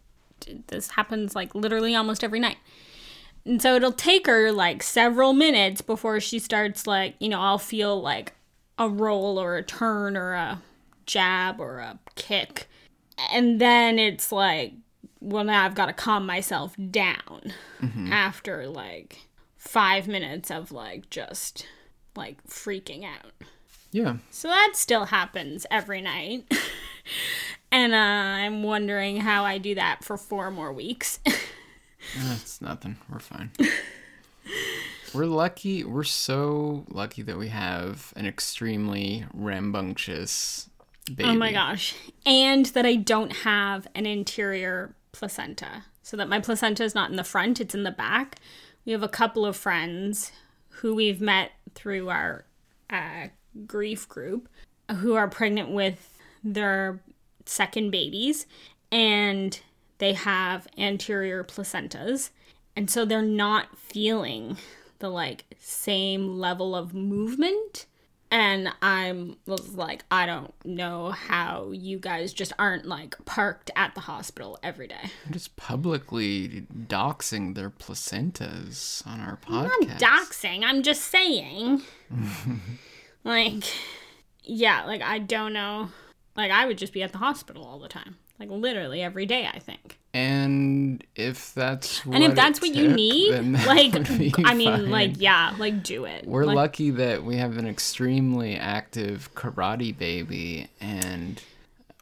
this 0.68 0.90
happens 0.92 1.36
like 1.36 1.56
literally 1.56 1.96
almost 1.96 2.24
every 2.24 2.40
night. 2.40 2.58
And 3.46 3.62
so 3.62 3.76
it'll 3.76 3.92
take 3.92 4.28
her 4.28 4.52
like 4.52 4.84
several 4.84 5.34
minutes 5.34 5.82
before 5.82 6.20
she 6.20 6.40
starts 6.40 6.88
like, 6.88 7.16
you 7.20 7.30
know, 7.30 7.42
I'll 7.42 7.58
feel 7.58 8.02
like 8.02 8.34
a 8.78 8.88
roll 8.90 9.40
or 9.40 9.58
a 9.58 9.64
turn 9.64 10.16
or 10.16 10.34
a 10.34 10.62
jab 11.06 11.60
or 11.60 11.80
a 11.80 12.00
kick. 12.16 12.70
And 13.32 13.60
then 13.60 14.00
it's 14.00 14.32
like, 14.32 14.74
well, 15.20 15.44
now 15.44 15.66
I've 15.66 15.76
got 15.76 15.86
to 15.88 15.94
calm 15.94 16.26
myself 16.26 16.76
down 16.92 17.54
after 18.12 18.68
like 18.68 19.20
five 19.58 20.08
minutes 20.08 20.52
of 20.52 20.72
like 20.72 21.10
just 21.10 21.66
like 22.16 22.46
freaking 22.48 23.04
out. 23.04 23.32
Yeah. 23.94 24.18
So 24.32 24.48
that 24.48 24.72
still 24.74 25.06
happens 25.06 25.66
every 25.72 26.02
night. 26.02 26.52
and 27.72 27.94
uh, 27.94 27.96
I'm 27.96 28.64
wondering 28.64 29.18
how 29.18 29.46
I 29.46 29.60
do 29.60 29.76
that 29.76 30.04
for 30.04 30.18
four 30.18 30.50
more 30.52 30.74
weeks. 30.74 31.20
That's 32.18 32.60
nothing. 32.60 32.98
We're 33.08 33.20
fine. 33.20 33.52
we're 35.14 35.28
lucky. 35.28 35.84
We're 35.84 36.04
so 36.04 36.86
lucky 36.90 37.22
that 37.22 37.38
we 37.38 37.50
have 37.50 38.12
an 38.16 38.26
extremely 38.26 39.26
rambunctious 39.32 40.70
baby. 41.08 41.26
oh 41.26 41.36
my 41.36 41.52
gosh. 41.52 41.96
And 42.26 42.66
that 42.68 42.88
I 42.88 42.96
don't 42.96 43.32
have 43.32 43.88
an 43.94 44.08
anterior 44.08 44.96
placenta. 45.12 45.86
So 46.02 46.18
that 46.18 46.28
my 46.28 46.40
placenta 46.40 46.84
is 46.84 46.96
not 46.96 47.12
in 47.12 47.16
the 47.16 47.24
front, 47.24 47.62
it's 47.62 47.76
in 47.76 47.84
the 47.84 47.92
back. 47.92 48.38
We 48.86 48.92
have 48.92 49.04
a 49.04 49.08
couple 49.08 49.46
of 49.46 49.56
friends 49.56 50.32
who 50.70 50.96
we've 50.96 51.22
met 51.22 51.52
through 51.76 52.10
our 52.10 52.46
uh, 52.90 53.28
grief 53.68 54.08
group 54.08 54.50
who 54.98 55.16
are 55.16 55.28
pregnant 55.28 55.70
with 55.70 56.20
their 56.44 57.02
second 57.46 57.92
babies 57.92 58.46
and 58.92 59.60
they 59.98 60.14
have 60.14 60.68
anterior 60.78 61.44
placentas. 61.44 62.30
And 62.76 62.90
so 62.90 63.06
they're 63.06 63.22
not 63.22 63.78
feeling 63.78 64.58
the 65.00 65.10
like 65.10 65.46
same 65.60 66.40
level 66.40 66.76
of 66.76 66.94
movement. 66.94 67.86
And 68.32 68.74
i'm 68.82 69.38
was 69.46 69.76
like 69.76 70.04
i 70.10 70.26
don't 70.26 70.52
know 70.66 71.12
how 71.12 71.70
you 71.72 72.00
guys 72.00 72.34
just 72.34 72.52
aren't 72.58 72.88
like 72.88 73.16
parked 73.26 73.70
at 73.76 73.94
the 73.94 74.02
hospital 74.02 74.58
every 74.64 74.88
day. 74.88 75.12
Just 75.30 75.56
publicly 75.56 76.66
doxing 76.88 77.54
their 77.54 77.70
placentas 77.70 79.06
on 79.06 79.20
our 79.20 79.38
podcast. 79.38 79.70
I'm 79.82 79.88
not 79.88 80.00
doxing 80.00 80.64
i'm 80.64 80.82
just 80.82 81.04
saying 81.04 81.84
like 83.24 83.64
yeah 84.44 84.86
like 84.86 85.02
i 85.02 85.20
don't 85.20 85.54
know. 85.54 85.90
Like 86.36 86.52
i 86.52 86.66
would 86.66 86.78
just 86.78 86.94
be 86.94 87.04
at 87.04 87.12
the 87.12 87.18
hospital 87.20 87.64
all 87.66 87.80
the 87.80 87.88
time. 87.88 88.18
Like 88.40 88.50
literally 88.50 89.02
every 89.02 89.26
day 89.26 89.48
i 89.54 89.60
think. 89.60 90.00
And 90.16 91.04
if 91.16 91.54
that's 91.56 92.06
what 92.06 92.16
and 92.16 92.24
if 92.24 92.36
that's 92.36 92.62
what 92.62 92.76
you 92.76 92.88
need 92.88 93.32
like 93.66 93.96
i 94.46 94.54
mean 94.54 94.72
fine. 94.72 94.90
like 94.92 95.14
yeah 95.18 95.56
like 95.58 95.82
do 95.84 96.06
it. 96.06 96.28
We're 96.28 96.46
Like, 96.46 96.56
lucky 96.56 96.92
that 96.92 97.24
we 97.24 97.38
have 97.38 97.58
an 97.58 97.68
extremely 97.68 98.56
active 98.56 99.34
karate 99.34 99.98
baby, 99.98 100.68
and 100.80 101.42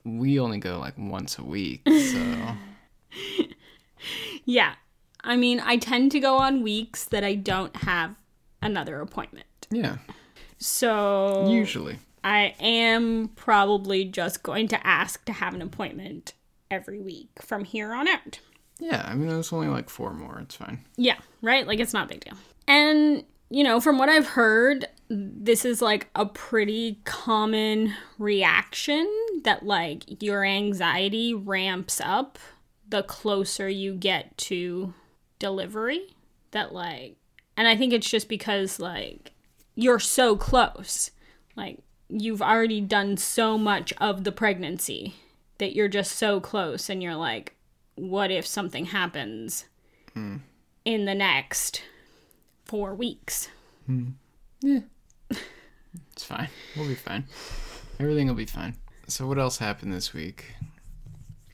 we 0.04 0.40
only 0.40 0.58
go 0.58 0.80
like 0.80 0.96
once 0.98 1.38
a 1.38 1.44
week. 1.44 1.82
So. 1.88 2.56
Yeah. 4.46 4.76
I 5.24 5.36
mean 5.38 5.60
i 5.64 5.78
tend 5.78 6.12
to 6.14 6.20
go 6.20 6.38
on 6.38 6.64
weeks 6.64 7.06
that 7.06 7.24
i 7.24 7.36
don't 7.36 7.76
have 7.78 8.16
another 8.62 9.00
appointment. 9.02 9.68
Yeah, 9.70 9.98
so 10.62 11.50
usually. 11.50 11.98
i 12.24 12.56
am 12.60 13.28
probably 13.36 14.06
just 14.06 14.44
going 14.44 14.68
to 14.68 14.88
ask 14.88 15.26
to 15.26 15.34
have 15.34 15.54
an 15.54 15.62
appointment 15.62 16.34
every 16.70 17.00
week 17.02 17.30
from 17.42 17.66
here 17.66 17.92
on 17.94 18.08
out 18.08 18.40
Yeah, 18.80 19.06
I 19.06 19.14
mean 19.16 19.30
it's 19.30 19.52
only 19.54 19.68
like 19.68 19.90
four 19.90 20.14
more. 20.14 20.40
It's 20.40 20.56
fine. 20.56 20.84
Yeah, 20.98 21.18
right? 21.42 21.68
Like 21.68 21.80
it's 21.80 21.94
not 21.94 22.06
a 22.06 22.10
big 22.10 22.24
deal. 22.24 22.34
And, 22.68 23.24
you 23.50 23.64
know, 23.64 23.80
from 23.80 23.98
what 24.00 24.10
I've 24.10 24.28
heard, 24.28 24.88
this 25.10 25.66
is 25.66 25.82
like 25.82 26.08
a 26.16 26.26
pretty 26.26 27.00
common 27.04 27.94
reaction 28.18 29.08
that 29.44 29.64
like 29.66 30.24
your 30.24 30.44
anxiety 30.46 31.34
ramps 31.34 32.00
up 32.02 32.40
the 32.88 33.04
closer 33.04 33.68
you 33.70 33.94
get 33.94 34.38
to 34.50 34.94
delivery. 35.38 36.08
That 36.52 36.74
like, 36.74 37.18
and 37.58 37.68
I 37.68 37.76
think 37.76 37.94
it's 37.94 38.10
just 38.10 38.30
because 38.30 38.80
like 38.80 39.32
you're 39.82 40.00
so 40.00 40.36
close. 40.36 41.12
Like 41.56 41.80
you've 42.10 42.42
already 42.42 42.82
done 42.82 43.18
so 43.18 43.58
much 43.58 43.94
of 44.00 44.24
the 44.24 44.32
pregnancy 44.32 45.16
that 45.58 45.76
you're 45.76 45.88
just 45.88 46.14
so 46.14 46.40
close 46.40 46.90
and 46.90 47.02
you're 47.02 47.16
like, 47.16 47.56
what 47.96 48.32
if 48.32 48.46
something 48.46 48.86
happens 48.86 49.66
hmm. 50.14 50.38
in 50.86 51.06
the 51.06 51.16
next 51.16 51.84
four 52.66 52.94
weeks? 52.96 53.50
Hmm. 53.86 54.10
It's 56.14 56.24
fine. 56.24 56.48
We'll 56.78 56.88
be 56.88 56.96
fine. 56.96 57.26
Everything 58.00 58.28
will 58.28 58.36
be 58.36 58.46
fine. 58.46 58.76
So 59.08 59.28
what 59.28 59.38
else 59.38 59.58
happened 59.58 59.92
this 59.92 60.14
week? 60.14 60.54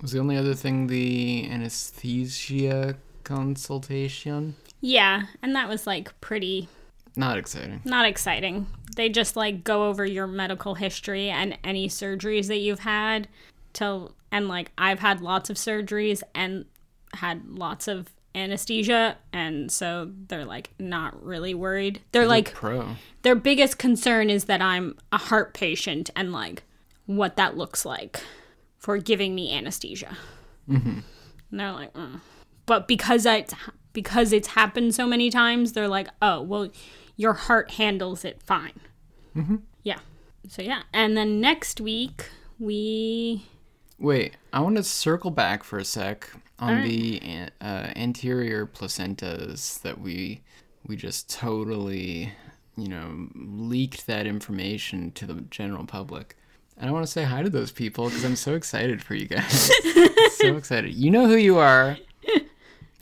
Was 0.01 0.11
the 0.11 0.19
only 0.19 0.37
other 0.37 0.53
thing 0.53 0.87
the 0.87 1.49
anesthesia 1.49 2.97
consultation? 3.23 4.55
Yeah, 4.79 5.23
and 5.41 5.55
that 5.55 5.67
was 5.67 5.87
like 5.87 6.19
pretty 6.21 6.69
Not 7.17 7.37
exciting. 7.37 7.81
not 7.83 8.05
exciting. 8.05 8.67
They 8.95 9.09
just 9.09 9.35
like 9.35 9.63
go 9.63 9.87
over 9.87 10.05
your 10.05 10.27
medical 10.27 10.75
history 10.75 11.29
and 11.29 11.57
any 11.63 11.87
surgeries 11.87 12.47
that 12.47 12.57
you've 12.57 12.79
had 12.79 13.27
till 13.73 14.15
and 14.31 14.47
like 14.47 14.71
I've 14.77 14.99
had 14.99 15.21
lots 15.21 15.49
of 15.49 15.57
surgeries 15.57 16.23
and 16.33 16.65
had 17.13 17.47
lots 17.47 17.87
of 17.87 18.09
anesthesia 18.35 19.17
and 19.33 19.71
so 19.71 20.11
they're 20.27 20.45
like 20.45 20.71
not 20.79 21.23
really 21.23 21.53
worried. 21.53 22.01
They're 22.11 22.23
You're 22.23 22.29
like 22.29 22.53
pro. 22.53 22.95
their 23.23 23.35
biggest 23.35 23.77
concern 23.77 24.29
is 24.29 24.45
that 24.45 24.61
I'm 24.61 24.97
a 25.11 25.17
heart 25.17 25.53
patient 25.53 26.09
and 26.15 26.31
like 26.31 26.63
what 27.05 27.35
that 27.37 27.57
looks 27.57 27.85
like 27.85 28.21
for 28.77 28.97
giving 28.97 29.33
me 29.33 29.53
anesthesia. 29.53 30.17
Mm-hmm. 30.69 30.99
And 31.51 31.59
they're 31.59 31.71
like, 31.71 31.93
mm. 31.93 32.19
but 32.65 32.87
because 32.87 33.25
it's 33.25 33.53
because 33.93 34.31
it's 34.31 34.49
happened 34.49 34.93
so 34.93 35.07
many 35.07 35.29
times, 35.29 35.73
they're 35.73 35.87
like, 35.87 36.07
oh 36.21 36.41
well, 36.41 36.69
your 37.17 37.33
heart 37.33 37.71
handles 37.71 38.23
it 38.23 38.41
fine. 38.41 38.79
Mm-hmm. 39.35 39.57
Yeah. 39.83 39.99
So 40.47 40.61
yeah, 40.61 40.83
and 40.93 41.17
then 41.17 41.41
next 41.41 41.81
week 41.81 42.25
we 42.57 43.43
Wait, 43.99 44.37
I 44.53 44.59
want 44.59 44.77
to 44.77 44.83
circle 44.83 45.31
back 45.31 45.63
for 45.63 45.79
a 45.79 45.85
sec 45.85 46.29
on 46.59 46.83
the 46.83 47.21
an- 47.21 47.51
uh, 47.61 47.91
anterior 47.95 48.65
placentas 48.65 49.81
that 49.81 49.99
we 49.99 50.41
we 50.85 50.95
just 50.95 51.29
totally, 51.29 52.31
you 52.77 52.87
know, 52.87 53.27
leaked 53.35 54.07
that 54.07 54.25
information 54.25 55.11
to 55.11 55.25
the 55.25 55.41
general 55.49 55.85
public. 55.85 56.37
And 56.77 56.89
I 56.89 56.93
want 56.93 57.05
to 57.05 57.11
say 57.11 57.23
hi 57.23 57.41
to 57.41 57.49
those 57.49 57.71
people 57.71 58.05
because 58.05 58.23
I'm 58.23 58.35
so 58.35 58.53
excited 58.53 59.01
for 59.01 59.15
you 59.15 59.27
guys. 59.27 59.71
so 60.35 60.55
excited. 60.55 60.93
You 60.93 61.09
know 61.09 61.27
who 61.27 61.35
you 61.35 61.57
are. 61.57 61.97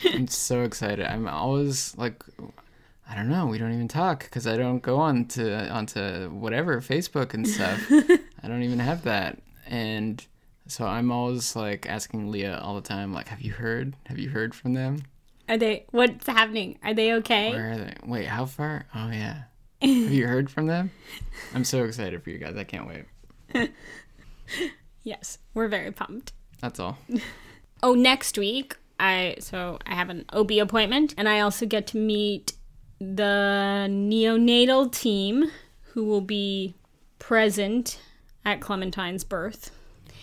I'm 0.06 0.28
so 0.28 0.62
excited. 0.62 1.06
I'm 1.06 1.28
always 1.28 1.96
like, 1.98 2.24
I 3.10 3.16
don't 3.16 3.30
know. 3.30 3.46
We 3.46 3.58
don't 3.58 3.74
even 3.74 3.88
talk 3.88 4.24
because 4.24 4.48
I 4.48 4.58
don't 4.58 4.82
go 4.82 4.98
on 4.98 5.26
to 5.30 5.70
onto 5.70 6.30
whatever 6.30 6.82
Facebook 6.82 7.34
and 7.34 7.48
stuff. 7.48 7.80
I 8.44 8.48
don't 8.48 8.64
even 8.64 8.80
have 8.80 9.04
that, 9.04 9.40
and 9.68 10.26
so 10.68 10.86
I'm 10.86 11.12
always 11.12 11.56
like 11.56 11.88
asking 11.88 12.32
Leah 12.32 12.60
all 12.64 12.76
the 12.76 12.82
time, 12.82 13.14
like, 13.14 13.28
"Have 13.28 13.42
you 13.42 13.52
heard? 13.54 13.96
Have 14.08 14.18
you 14.18 14.30
heard 14.30 14.56
from 14.56 14.74
them? 14.74 15.04
are 15.48 15.58
they 15.58 15.86
what's 15.92 16.26
happening? 16.26 16.80
Are 16.84 16.94
they 16.96 17.14
okay? 17.14 17.52
Where 17.52 17.72
are 17.72 17.78
they? 17.78 17.94
Wait, 18.06 18.26
how 18.26 18.46
far? 18.46 18.86
Oh 18.96 19.10
yeah, 19.12 19.44
have 19.82 20.12
you 20.12 20.26
heard 20.34 20.50
from 20.50 20.66
them? 20.66 20.90
I'm 21.54 21.64
so 21.64 21.84
excited 21.84 22.24
for 22.24 22.32
you 22.32 22.40
guys. 22.40 22.56
I 22.58 22.64
can't 22.64 22.88
wait. 22.88 23.72
Yes, 25.04 25.38
we're 25.54 25.68
very 25.68 25.92
pumped. 25.92 26.34
That's 26.62 26.80
all. 26.80 26.98
Oh, 27.84 27.94
next 27.94 28.38
week 28.40 28.76
I 29.00 29.36
so 29.40 29.78
I 29.86 29.94
have 29.94 30.10
an 30.10 30.26
OB 30.34 30.52
appointment 30.54 31.14
and 31.18 31.30
I 31.30 31.42
also 31.42 31.66
get 31.68 31.86
to 31.88 31.98
meet 31.98 32.54
the 33.00 33.88
neonatal 33.90 34.92
team 34.92 35.52
who 35.94 36.04
will 36.06 36.22
be 36.22 36.76
present 37.20 38.00
at 38.44 38.62
Clementine's 38.62 39.24
birth. 39.24 39.72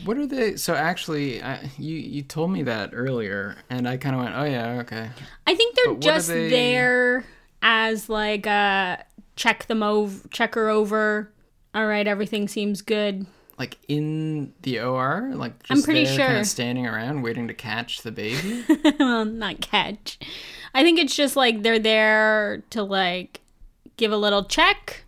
What 0.05 0.17
are 0.17 0.27
they? 0.27 0.57
So 0.57 0.75
actually, 0.75 1.43
I, 1.43 1.71
you 1.79 1.97
you 1.97 2.23
told 2.23 2.51
me 2.51 2.63
that 2.65 2.91
earlier, 2.93 3.57
and 3.71 3.89
I 3.89 3.97
kind 3.99 4.17
of 4.17 4.23
went, 4.23 4.35
"Oh 4.35 4.45
yeah, 4.45 4.81
okay." 4.81 5.11
I 5.47 5.55
think 5.55 5.77
they're 5.77 5.85
But 5.87 5.95
what 5.97 6.05
are 6.07 6.15
just 6.15 6.29
they- 6.29 6.51
there 6.51 7.25
as 7.63 8.09
like 8.09 8.47
uh 8.47 8.97
check 9.37 9.67
them 9.67 9.83
over 9.83 10.29
check 10.29 10.55
her 10.57 10.69
over. 10.69 11.31
All 11.75 11.87
right, 11.87 12.07
everything 12.07 12.49
seems 12.49 12.83
good. 12.83 13.27
Like 13.59 13.79
in 13.87 14.55
the 14.63 14.81
OR, 14.81 15.31
like 15.35 15.63
just 15.63 15.71
I'm 15.71 15.83
pretty 15.83 16.05
there, 16.05 16.15
sure. 16.15 16.27
kind 16.27 16.39
of 16.39 16.47
standing 16.47 16.87
around 16.87 17.23
waiting 17.23 17.49
to 17.49 17.55
catch 17.55 18.03
the 18.03 18.11
baby. 18.11 18.65
well, 18.99 19.25
not 19.25 19.61
catch. 19.61 20.19
I 20.75 20.83
think 20.83 20.99
it's 20.99 21.15
just 21.15 21.37
like 21.37 21.63
they're 21.63 21.79
there 21.79 22.63
to 22.71 22.83
like 22.83 23.41
give 23.97 24.11
a 24.11 24.17
little 24.17 24.45
check 24.45 25.05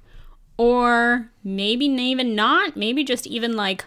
or 0.57 1.31
maybe 1.43 1.87
even 1.87 2.35
not. 2.35 2.77
Maybe 2.77 3.03
just 3.03 3.27
even 3.27 3.57
like 3.57 3.85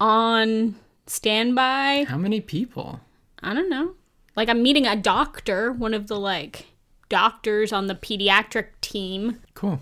on 0.00 0.76
standby. 1.06 2.04
How 2.08 2.18
many 2.18 2.40
people? 2.40 3.00
I 3.42 3.54
don't 3.54 3.70
know. 3.70 3.94
Like 4.36 4.48
I'm 4.48 4.62
meeting 4.62 4.86
a 4.86 4.96
doctor, 4.96 5.72
one 5.72 5.94
of 5.94 6.08
the 6.08 6.18
like 6.18 6.66
doctors 7.08 7.72
on 7.72 7.86
the 7.86 7.94
pediatric 7.94 8.66
team. 8.80 9.40
Cool. 9.54 9.80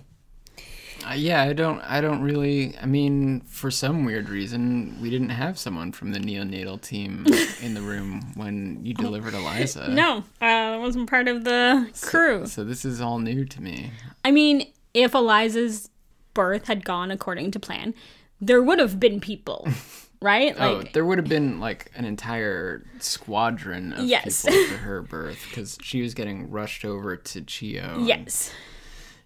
Uh, 1.06 1.14
yeah, 1.14 1.42
I 1.42 1.52
don't. 1.52 1.80
I 1.80 2.00
don't 2.00 2.20
really. 2.22 2.76
I 2.78 2.86
mean, 2.86 3.40
for 3.42 3.70
some 3.70 4.04
weird 4.04 4.28
reason, 4.28 4.98
we 5.00 5.10
didn't 5.10 5.30
have 5.30 5.58
someone 5.58 5.92
from 5.92 6.12
the 6.12 6.18
neonatal 6.18 6.80
team 6.80 7.24
in 7.62 7.74
the 7.74 7.80
room 7.80 8.32
when 8.34 8.84
you 8.84 8.94
delivered 8.94 9.34
Eliza. 9.34 9.88
No, 9.88 10.18
uh, 10.18 10.22
that 10.40 10.80
wasn't 10.80 11.08
part 11.08 11.28
of 11.28 11.44
the 11.44 11.88
crew. 12.02 12.46
So 12.46 12.64
this 12.64 12.84
is 12.84 13.00
all 13.00 13.18
new 13.18 13.44
to 13.44 13.62
me. 13.62 13.90
I 14.24 14.30
mean, 14.32 14.72
if 14.92 15.14
Eliza's 15.14 15.88
birth 16.34 16.66
had 16.66 16.84
gone 16.84 17.10
according 17.10 17.52
to 17.52 17.60
plan, 17.60 17.94
there 18.40 18.62
would 18.62 18.78
have 18.78 18.98
been 19.00 19.20
people, 19.20 19.66
right? 20.22 20.54
oh, 20.58 20.74
Like, 20.78 20.92
there 20.92 21.04
would 21.04 21.18
have 21.18 21.28
been 21.28 21.60
like 21.60 21.90
an 21.94 22.04
entire 22.04 22.84
squadron 22.98 23.92
of 23.92 24.04
Yes. 24.04 24.44
people 24.44 24.64
for 24.66 24.76
her 24.78 25.02
birth 25.02 25.44
because 25.48 25.78
she 25.82 26.02
was 26.02 26.14
getting 26.14 26.50
rushed 26.50 26.84
over 26.84 27.16
to 27.16 27.40
CHEO. 27.42 28.04
yes. 28.06 28.52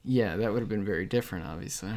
Yeah, 0.04 0.36
that 0.36 0.52
would 0.52 0.60
have 0.60 0.68
been 0.68 0.84
very 0.84 1.06
different, 1.06 1.46
obviously. 1.46 1.92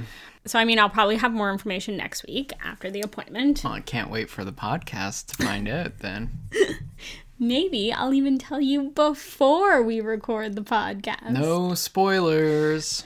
So, 0.46 0.60
I 0.60 0.66
mean, 0.66 0.78
I'll 0.78 0.90
probably 0.90 1.18
have 1.18 1.34
more 1.34 1.52
information 1.52 1.98
next 1.98 2.26
week 2.28 2.54
after 2.64 2.92
the 2.92 3.02
appointment. 3.02 3.62
Well, 3.64 3.74
I 3.74 3.80
can't 3.80 4.12
wait 4.12 4.30
for 4.30 4.44
the 4.46 4.52
podcast 4.54 5.28
to 5.36 5.44
find 5.44 5.68
out 5.68 6.00
then. 6.00 6.30
Maybe 7.40 7.92
I'll 7.92 8.14
even 8.14 8.38
tell 8.38 8.62
you 8.62 8.92
before 8.92 9.82
we 9.82 10.00
record 10.02 10.56
the 10.56 10.62
podcast. 10.62 11.32
No 11.32 11.74
spoilers. 11.74 13.06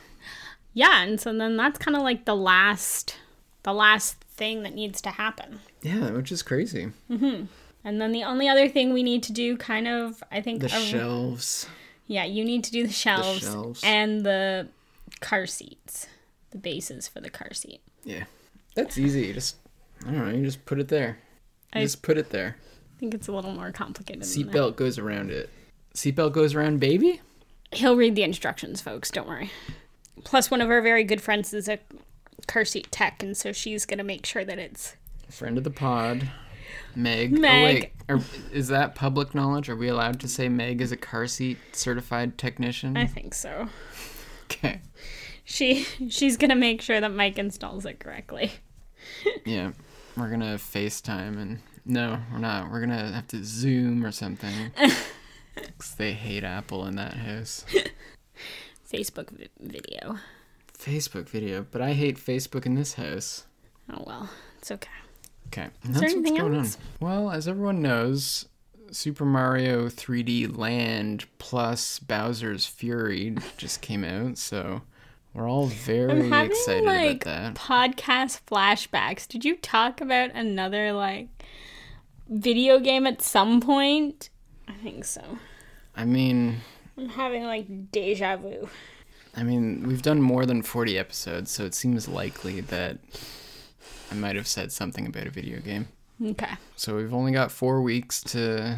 Yeah, 0.73 1.01
and 1.01 1.19
so 1.19 1.35
then 1.35 1.57
that's 1.57 1.79
kind 1.79 1.97
of 1.97 2.03
like 2.03 2.25
the 2.25 2.35
last 2.35 3.17
the 3.63 3.73
last 3.73 4.23
thing 4.23 4.63
that 4.63 4.75
needs 4.75 5.01
to 5.01 5.09
happen. 5.09 5.59
Yeah, 5.81 6.11
which 6.11 6.31
is 6.31 6.43
crazy. 6.43 6.91
Mm-hmm. 7.09 7.45
And 7.83 8.01
then 8.01 8.11
the 8.11 8.23
only 8.23 8.47
other 8.47 8.67
thing 8.69 8.93
we 8.93 9.01
need 9.03 9.23
to 9.23 9.33
do 9.33 9.57
kind 9.57 9.87
of 9.87 10.23
I 10.31 10.41
think 10.41 10.61
The 10.61 10.69
shelves. 10.69 11.67
Yeah, 12.05 12.25
you 12.25 12.43
need 12.45 12.63
to 12.65 12.71
do 12.71 12.85
the 12.85 12.93
shelves, 12.93 13.41
shelves. 13.41 13.81
and 13.83 14.23
the 14.25 14.67
car 15.21 15.45
seats. 15.45 16.07
The 16.51 16.57
bases 16.57 17.07
for 17.07 17.21
the 17.21 17.29
car 17.29 17.53
seat. 17.53 17.81
Yeah. 18.03 18.23
That's 18.75 18.97
easy. 18.97 19.27
You 19.27 19.33
just, 19.33 19.57
I 20.05 20.11
don't 20.11 20.25
know, 20.29 20.35
you 20.35 20.43
just 20.43 20.65
put 20.65 20.79
it 20.79 20.87
there. 20.87 21.17
You 21.75 21.81
I- 21.81 21.83
just 21.83 22.01
put 22.01 22.17
it 22.17 22.29
there. 22.31 22.55
I 22.59 22.99
think 22.99 23.13
it's 23.13 23.27
a 23.27 23.31
little 23.31 23.53
more 23.53 23.71
complicated 23.71 24.23
than 24.23 24.47
that. 24.47 24.51
Seatbelt 24.53 24.75
goes 24.75 24.97
around 24.97 25.31
it. 25.31 25.49
Seatbelt 25.95 26.33
goes 26.33 26.53
around 26.53 26.79
baby? 26.79 27.21
He'll 27.71 27.95
read 27.95 28.15
the 28.15 28.23
instructions, 28.23 28.81
folks, 28.81 29.09
don't 29.11 29.27
worry. 29.27 29.51
Plus 30.23 30.51
one 30.51 30.59
of 30.59 30.69
our 30.69 30.81
very 30.81 31.03
good 31.05 31.21
friends 31.21 31.53
is 31.53 31.69
a 31.69 31.79
car 32.47 32.65
seat 32.65 32.91
tech 32.91 33.21
and 33.23 33.37
so 33.37 33.51
she's 33.51 33.85
going 33.85 33.99
to 33.99 34.03
make 34.03 34.25
sure 34.25 34.43
that 34.43 34.59
it's 34.59 34.95
Friend 35.29 35.57
of 35.57 35.63
the 35.63 35.69
pod. 35.69 36.29
Meg. 36.95 37.33
Oh, 37.37 37.39
Meg. 37.39 37.91
Oh, 38.09 38.15
wait. 38.15 38.21
Are, 38.21 38.25
is 38.51 38.67
that 38.69 38.95
public 38.95 39.33
knowledge? 39.35 39.69
Are 39.69 39.75
we 39.75 39.87
allowed 39.87 40.19
to 40.21 40.27
say 40.27 40.49
Meg 40.49 40.81
is 40.81 40.91
a 40.91 40.97
car 40.97 41.27
seat 41.27 41.57
certified 41.71 42.37
technician? 42.37 42.97
I 42.97 43.05
think 43.05 43.33
so. 43.35 43.69
Okay. 44.51 44.81
She 45.45 45.83
she's 46.09 46.37
going 46.37 46.49
to 46.49 46.55
make 46.55 46.81
sure 46.81 46.99
that 47.01 47.13
Mike 47.13 47.37
installs 47.37 47.85
it 47.85 47.99
correctly. 47.99 48.51
Yeah. 49.45 49.71
We're 50.15 50.27
going 50.27 50.41
to 50.41 50.57
FaceTime 50.57 51.41
and. 51.41 51.59
No, 51.85 52.19
we're 52.31 52.37
not. 52.39 52.69
We're 52.69 52.85
going 52.85 52.97
to 52.97 53.13
have 53.13 53.27
to 53.29 53.43
Zoom 53.43 54.05
or 54.05 54.11
something. 54.11 54.71
Because 55.55 55.95
they 55.95 56.13
hate 56.13 56.43
Apple 56.43 56.85
in 56.85 56.95
that 56.95 57.13
house. 57.13 57.65
Facebook 58.91 59.29
vi- 59.31 59.49
video. 59.59 60.17
Facebook 60.77 61.27
video, 61.27 61.65
but 61.69 61.81
I 61.81 61.93
hate 61.93 62.17
Facebook 62.17 62.65
in 62.65 62.75
this 62.75 62.93
house. 62.93 63.45
Oh 63.91 64.03
well, 64.05 64.29
it's 64.57 64.71
okay. 64.71 64.89
Okay, 65.47 65.67
there 65.83 66.09
anything 66.09 66.37
else? 66.37 66.77
on. 66.77 66.81
Well, 67.07 67.31
as 67.31 67.47
everyone 67.47 67.81
knows, 67.81 68.47
Super 68.95 69.25
Mario 69.25 69.87
3D 69.87 70.57
Land 70.57 71.25
plus 71.37 71.99
Bowser's 71.99 72.65
Fury 72.65 73.35
just 73.57 73.81
came 73.81 74.03
out, 74.03 74.37
so 74.37 74.81
we're 75.33 75.49
all 75.49 75.67
very 75.67 76.11
I'm 76.11 76.31
having 76.31 76.51
excited 76.51 76.85
like 76.85 77.21
about 77.23 77.25
that. 77.25 77.55
podcast 77.55 78.41
flashbacks. 78.47 79.27
Did 79.27 79.45
you 79.45 79.55
talk 79.57 80.01
about 80.01 80.31
another 80.33 80.91
like 80.93 81.27
video 82.27 82.79
game 82.79 83.05
at 83.05 83.21
some 83.21 83.61
point? 83.61 84.29
I 84.67 84.73
think 84.73 85.05
so. 85.05 85.21
I 85.95 86.05
mean, 86.05 86.57
I'm 86.97 87.09
having 87.09 87.43
like 87.43 87.91
deja 87.91 88.37
vu. 88.37 88.69
I 89.35 89.43
mean, 89.43 89.87
we've 89.87 90.01
done 90.01 90.21
more 90.21 90.45
than 90.45 90.63
40 90.63 90.97
episodes, 90.97 91.51
so 91.51 91.63
it 91.65 91.75
seems 91.75 92.07
likely 92.07 92.61
that 92.61 92.97
I 94.11 94.15
might 94.15 94.35
have 94.35 94.47
said 94.47 94.71
something 94.71 95.05
about 95.05 95.27
a 95.27 95.29
video 95.29 95.59
game. 95.59 95.87
Okay. 96.23 96.53
So 96.75 96.97
we've 96.97 97.13
only 97.13 97.31
got 97.31 97.51
four 97.51 97.81
weeks 97.81 98.21
to 98.23 98.77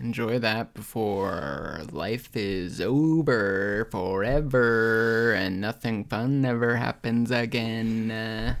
enjoy 0.00 0.38
that 0.40 0.74
before 0.74 1.82
life 1.90 2.36
is 2.36 2.80
over 2.80 3.88
forever 3.90 5.32
and 5.32 5.60
nothing 5.60 6.04
fun 6.04 6.44
ever 6.44 6.76
happens 6.76 7.30
again. 7.30 8.10
Uh, 8.10 8.56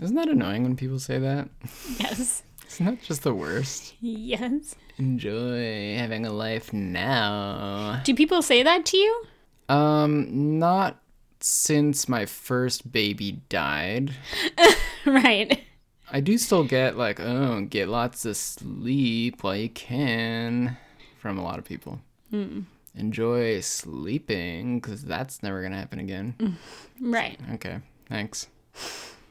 isn't 0.00 0.16
that 0.16 0.28
annoying 0.28 0.62
when 0.62 0.76
people 0.76 0.98
say 0.98 1.18
that? 1.18 1.48
Yes. 1.98 2.42
Isn't 2.70 2.86
that 2.86 3.02
just 3.02 3.24
the 3.24 3.34
worst? 3.34 3.94
Yes. 4.00 4.76
Enjoy 4.96 5.96
having 5.96 6.24
a 6.24 6.32
life 6.32 6.72
now. 6.72 8.00
Do 8.04 8.14
people 8.14 8.42
say 8.42 8.62
that 8.62 8.86
to 8.86 8.96
you? 8.96 9.24
Um, 9.68 10.58
not 10.60 11.02
since 11.40 12.08
my 12.08 12.26
first 12.26 12.92
baby 12.92 13.40
died. 13.48 14.12
right. 15.04 15.64
I 16.10 16.20
do 16.20 16.38
still 16.38 16.64
get 16.64 16.96
like, 16.96 17.20
oh, 17.20 17.60
get 17.62 17.88
lots 17.88 18.24
of 18.24 18.36
sleep 18.36 19.42
while 19.42 19.56
you 19.56 19.68
can 19.68 20.76
from 21.18 21.38
a 21.38 21.42
lot 21.42 21.58
of 21.58 21.64
people. 21.64 22.00
Hmm. 22.30 22.60
Enjoy 22.96 23.60
sleeping 23.60 24.80
because 24.80 25.02
that's 25.02 25.42
never 25.42 25.62
gonna 25.62 25.76
happen 25.76 25.98
again. 25.98 26.56
Right. 27.02 27.38
Okay, 27.54 27.78
thanks. 28.10 28.46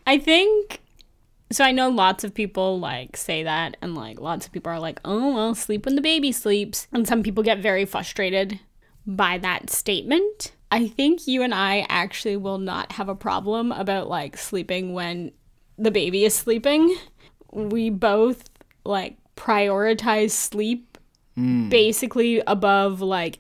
I 0.08 0.18
think 0.18 0.82
so 1.52 1.64
I 1.64 1.72
know 1.72 1.90
lots 1.90 2.24
of 2.24 2.34
people 2.34 2.80
like 2.80 3.16
say 3.16 3.44
that 3.44 3.78
and 3.82 3.94
like 3.94 4.20
lots 4.20 4.48
of 4.48 4.52
people 4.52 4.72
are 4.72 4.80
like, 4.80 5.00
"Oh, 5.06 5.36
well, 5.36 5.54
sleep 5.54 5.86
when 5.86 5.96
the 5.96 6.02
baby 6.02 6.32
sleeps." 6.32 6.88
And 6.92 7.08
some 7.08 7.22
people 7.22 7.44
get 7.44 7.60
very 7.60 7.86
frustrated 7.86 8.60
by 9.06 9.38
that 9.40 9.70
statement. 9.70 10.54
I 10.72 10.88
think 10.88 11.28
you 11.28 11.44
and 11.44 11.54
I 11.54 11.86
actually 11.90 12.38
will 12.38 12.58
not 12.58 12.94
have 12.94 13.10
a 13.10 13.16
problem 13.16 13.72
about 13.72 14.08
like 14.08 14.36
sleeping 14.38 14.94
when 14.94 15.32
the 15.80 15.92
baby 15.92 16.26
is 16.26 16.36
sleeping. 16.36 16.96
We 17.52 17.90
both 17.90 18.50
like 18.84 19.18
prioritize 19.36 20.32
sleep 20.32 20.98
basically 21.70 22.42
above 22.48 23.00
like 23.02 23.40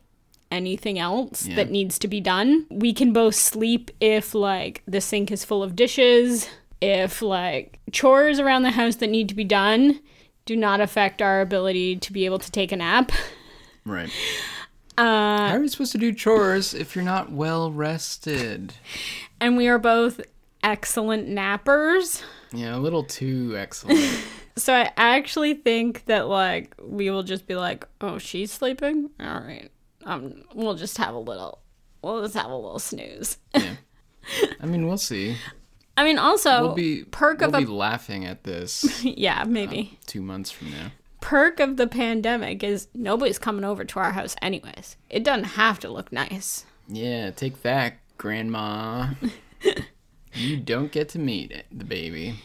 anything 0.52 0.98
else 0.98 1.46
Yeah. 1.46 1.56
that 1.58 1.70
needs 1.70 2.00
to 2.00 2.08
be 2.08 2.22
done. 2.22 2.66
We 2.72 2.94
can 2.94 3.12
both 3.14 3.36
sleep 3.36 3.92
if 4.00 4.34
like 4.34 4.82
the 4.88 5.02
sink 5.02 5.32
is 5.32 5.44
full 5.44 5.62
of 5.62 5.76
dishes, 5.76 6.48
if 6.82 7.22
like 7.22 7.80
chores 7.92 8.40
around 8.40 8.64
the 8.64 8.72
house 8.72 8.96
that 8.98 9.10
need 9.10 9.28
to 9.30 9.36
be 9.36 9.44
done 9.44 10.00
do 10.46 10.56
not 10.56 10.80
affect 10.82 11.22
our 11.22 11.42
ability 11.42 11.98
to 11.98 12.12
be 12.14 12.26
able 12.26 12.40
to 12.40 12.50
take 12.52 12.72
a 12.72 12.78
nap. 12.78 13.12
Right. 13.86 14.10
Uh, 14.98 15.04
How 15.50 15.56
are 15.56 15.62
you 15.62 15.68
supposed 15.70 15.92
to 15.94 15.98
do 15.98 16.12
chores 16.14 16.74
if 16.74 16.96
you're 16.96 17.06
not 17.06 17.32
well 17.32 17.72
rested? 17.72 18.74
and 19.42 19.56
we 19.58 19.68
are 19.68 19.78
both 19.80 20.20
excellent 20.64 21.28
nappers. 21.28 22.22
Yeah, 22.54 22.76
a 22.76 22.80
little 22.80 23.04
too 23.04 23.56
excellent. 23.58 24.00
So 24.56 24.74
I 24.74 24.92
actually 24.98 25.54
think 25.54 26.04
that 26.08 26.28
like 26.28 26.76
we 26.84 27.10
will 27.10 27.24
just 27.24 27.48
be 27.48 27.56
like, 27.56 27.88
"Oh, 28.02 28.18
she's 28.18 28.52
sleeping. 28.52 29.10
All 29.18 29.40
right, 29.40 29.72
um, 30.04 30.44
we'll 30.54 30.76
just 30.76 30.98
have 30.98 31.16
a 31.16 31.20
little, 31.20 31.60
we'll 32.02 32.22
just 32.24 32.34
have 32.34 32.52
a 32.52 32.56
little 32.56 32.80
snooze." 32.80 33.38
yeah. 33.56 33.76
I 34.60 34.66
mean, 34.66 34.86
we'll 34.86 34.98
see. 34.98 35.38
I 35.96 36.04
mean, 36.04 36.18
also 36.18 36.62
We'll 36.62 36.76
be 36.76 37.06
perk 37.06 37.40
we'll 37.40 37.50
of 37.50 37.56
a 37.56 37.60
be 37.60 37.68
laughing 37.68 38.26
at 38.26 38.44
this 38.44 39.02
yeah, 39.06 39.46
maybe 39.46 39.98
two 40.08 40.22
months 40.22 40.52
from 40.52 40.72
now. 40.72 40.92
perk 41.22 41.62
of 41.62 41.78
the 41.78 41.88
pandemic 41.88 42.62
is 42.62 42.90
nobody's 42.94 43.40
coming 43.40 43.64
over 43.64 43.86
to 43.86 44.00
our 44.00 44.12
house 44.12 44.36
anyways. 44.42 44.98
It 45.10 45.24
doesn't 45.24 45.46
have 45.56 45.80
to 45.80 45.90
look 45.90 46.12
nice. 46.12 46.66
Yeah, 46.90 47.32
take 47.32 47.62
that, 47.62 47.94
Grandma. 48.18 49.12
You 50.40 50.58
don't 50.58 50.92
get 50.92 51.10
to 51.10 51.20
meet 51.20 51.52
it, 51.52 51.66
the 51.72 51.86
baby. 51.86 52.36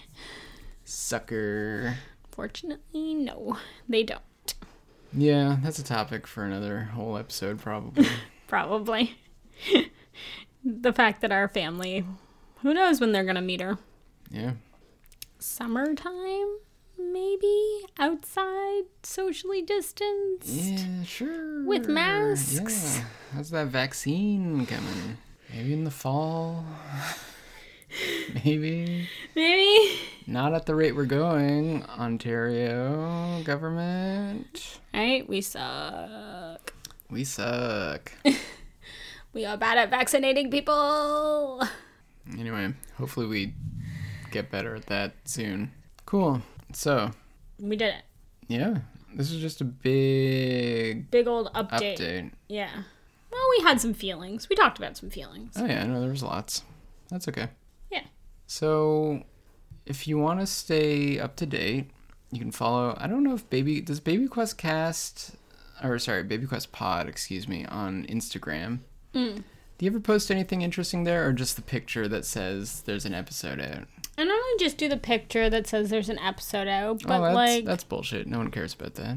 Sucker. 0.84 1.97
Fortunately, 2.30 3.14
no, 3.14 3.59
they 3.88 4.03
don't. 4.03 4.20
Yeah, 5.12 5.59
that's 5.62 5.78
a 5.78 5.84
topic 5.84 6.26
for 6.26 6.45
another 6.45 6.80
whole 6.95 7.16
episode, 7.16 7.61
probably. 7.61 8.07
Probably. 8.47 9.16
the 10.64 10.92
fact 10.92 11.22
that 11.22 11.32
our 11.32 11.49
family, 11.49 12.05
who 12.61 12.74
knows 12.74 13.01
when 13.01 13.11
they're 13.12 13.24
gonna 13.24 13.40
meet 13.42 13.61
her? 13.61 13.78
yeah. 14.30 14.53
Summertime, 15.38 16.59
maybe 16.99 17.82
outside, 17.99 18.82
socially 19.03 19.61
distanced. 19.62 20.47
Yeah, 20.47 21.03
sure. 21.05 21.64
With 21.64 21.88
masks. 21.88 22.99
Yeah. 22.99 23.05
How's 23.34 23.51
that 23.51 23.68
vaccine 23.68 24.66
coming? 24.66 25.18
Maybe 25.53 25.72
in 25.72 25.84
the 25.84 25.90
fall? 25.90 26.64
Maybe 28.45 29.09
Maybe. 29.36 29.99
not 30.26 30.55
at 30.55 30.66
the 30.66 30.74
rate 30.74 30.95
we're 30.97 31.05
going, 31.05 31.84
Ontario 31.84 33.42
government. 33.45 34.78
Right? 34.92 35.28
We 35.28 35.40
suck. 35.40 36.72
We 37.11 37.24
suck. 37.24 38.12
We 39.32 39.45
are 39.45 39.57
bad 39.57 39.78
at 39.78 39.90
vaccinating 39.90 40.49
people. 40.49 41.61
anyway, 42.38 42.72
hopefully 42.99 43.26
we 43.26 43.55
get 44.30 44.49
better 44.49 44.76
at 44.76 44.86
that 44.86 45.14
soon. 45.24 45.72
Cool. 46.07 46.40
So, 46.72 47.11
We 47.59 47.74
did 47.74 47.95
it. 47.97 48.03
yeah, 48.47 48.76
this 49.12 49.32
is 49.32 49.40
just 49.40 49.61
a 49.61 49.64
big 49.64 51.11
Big 51.11 51.26
old 51.26 51.53
update. 51.53 51.99
update. 51.99 52.30
Yeah. 52.49 52.70
Well, 53.32 53.42
we 53.59 53.64
had 53.64 53.80
some 53.80 53.92
feelings. 53.92 54.49
We 54.49 54.55
talked 54.55 54.78
about 54.78 54.97
some 54.97 55.11
feelings. 55.11 55.55
Oh 55.57 55.64
yeah, 55.66 55.82
I 55.82 55.86
know 55.88 56.01
there 56.01 56.11
was 56.11 56.22
lots. 56.22 56.62
That's 57.11 57.26
okay. 57.26 57.49
So, 58.55 59.25
if 59.85 60.07
you 60.07 60.17
want 60.17 60.39
to 60.39 60.47
stay 60.47 61.19
up 61.19 61.35
to 61.37 61.45
date, 61.45 61.91
you 62.31 62.39
can 62.39 62.53
follow. 62.53 62.97
I 63.01 63.09
don't 63.09 63.25
know 63.25 63.35
if 63.35 63.51
Baby 63.51 63.81
does 63.81 63.99
Baby 63.99 64.29
Quest 64.29 64.59
cast, 64.59 65.35
or 65.83 65.99
sorry, 65.99 66.23
Baby 66.23 66.47
Quest 66.47 66.71
Pod, 66.71 67.09
excuse 67.09 67.49
me, 67.49 67.67
on 67.67 68.07
Instagram. 68.07 68.79
Mm. 69.13 69.43
Do 69.77 69.85
you 69.85 69.91
ever 69.91 69.99
post 69.99 70.31
anything 70.31 70.63
interesting 70.63 71.03
there, 71.03 71.27
or 71.27 71.33
just 71.33 71.57
the 71.57 71.63
picture 71.63 72.07
that 72.07 72.25
says 72.25 72.83
there's 72.83 73.05
an 73.05 73.13
episode 73.13 73.61
out? 73.61 73.89
I 74.17 74.23
normally 74.23 74.59
just 74.61 74.79
do 74.79 74.89
the 74.89 74.99
picture 74.99 75.51
that 75.51 75.67
says 75.67 75.91
there's 75.91 76.09
an 76.09 76.21
episode 76.21 76.69
out, 76.69 77.03
but 77.03 77.19
oh, 77.19 77.25
that's, 77.25 77.35
like, 77.35 77.65
that's 77.65 77.83
bullshit. 77.83 78.29
No 78.29 78.39
one 78.39 78.53
cares 78.53 78.73
about 78.73 78.95
that. 78.95 79.17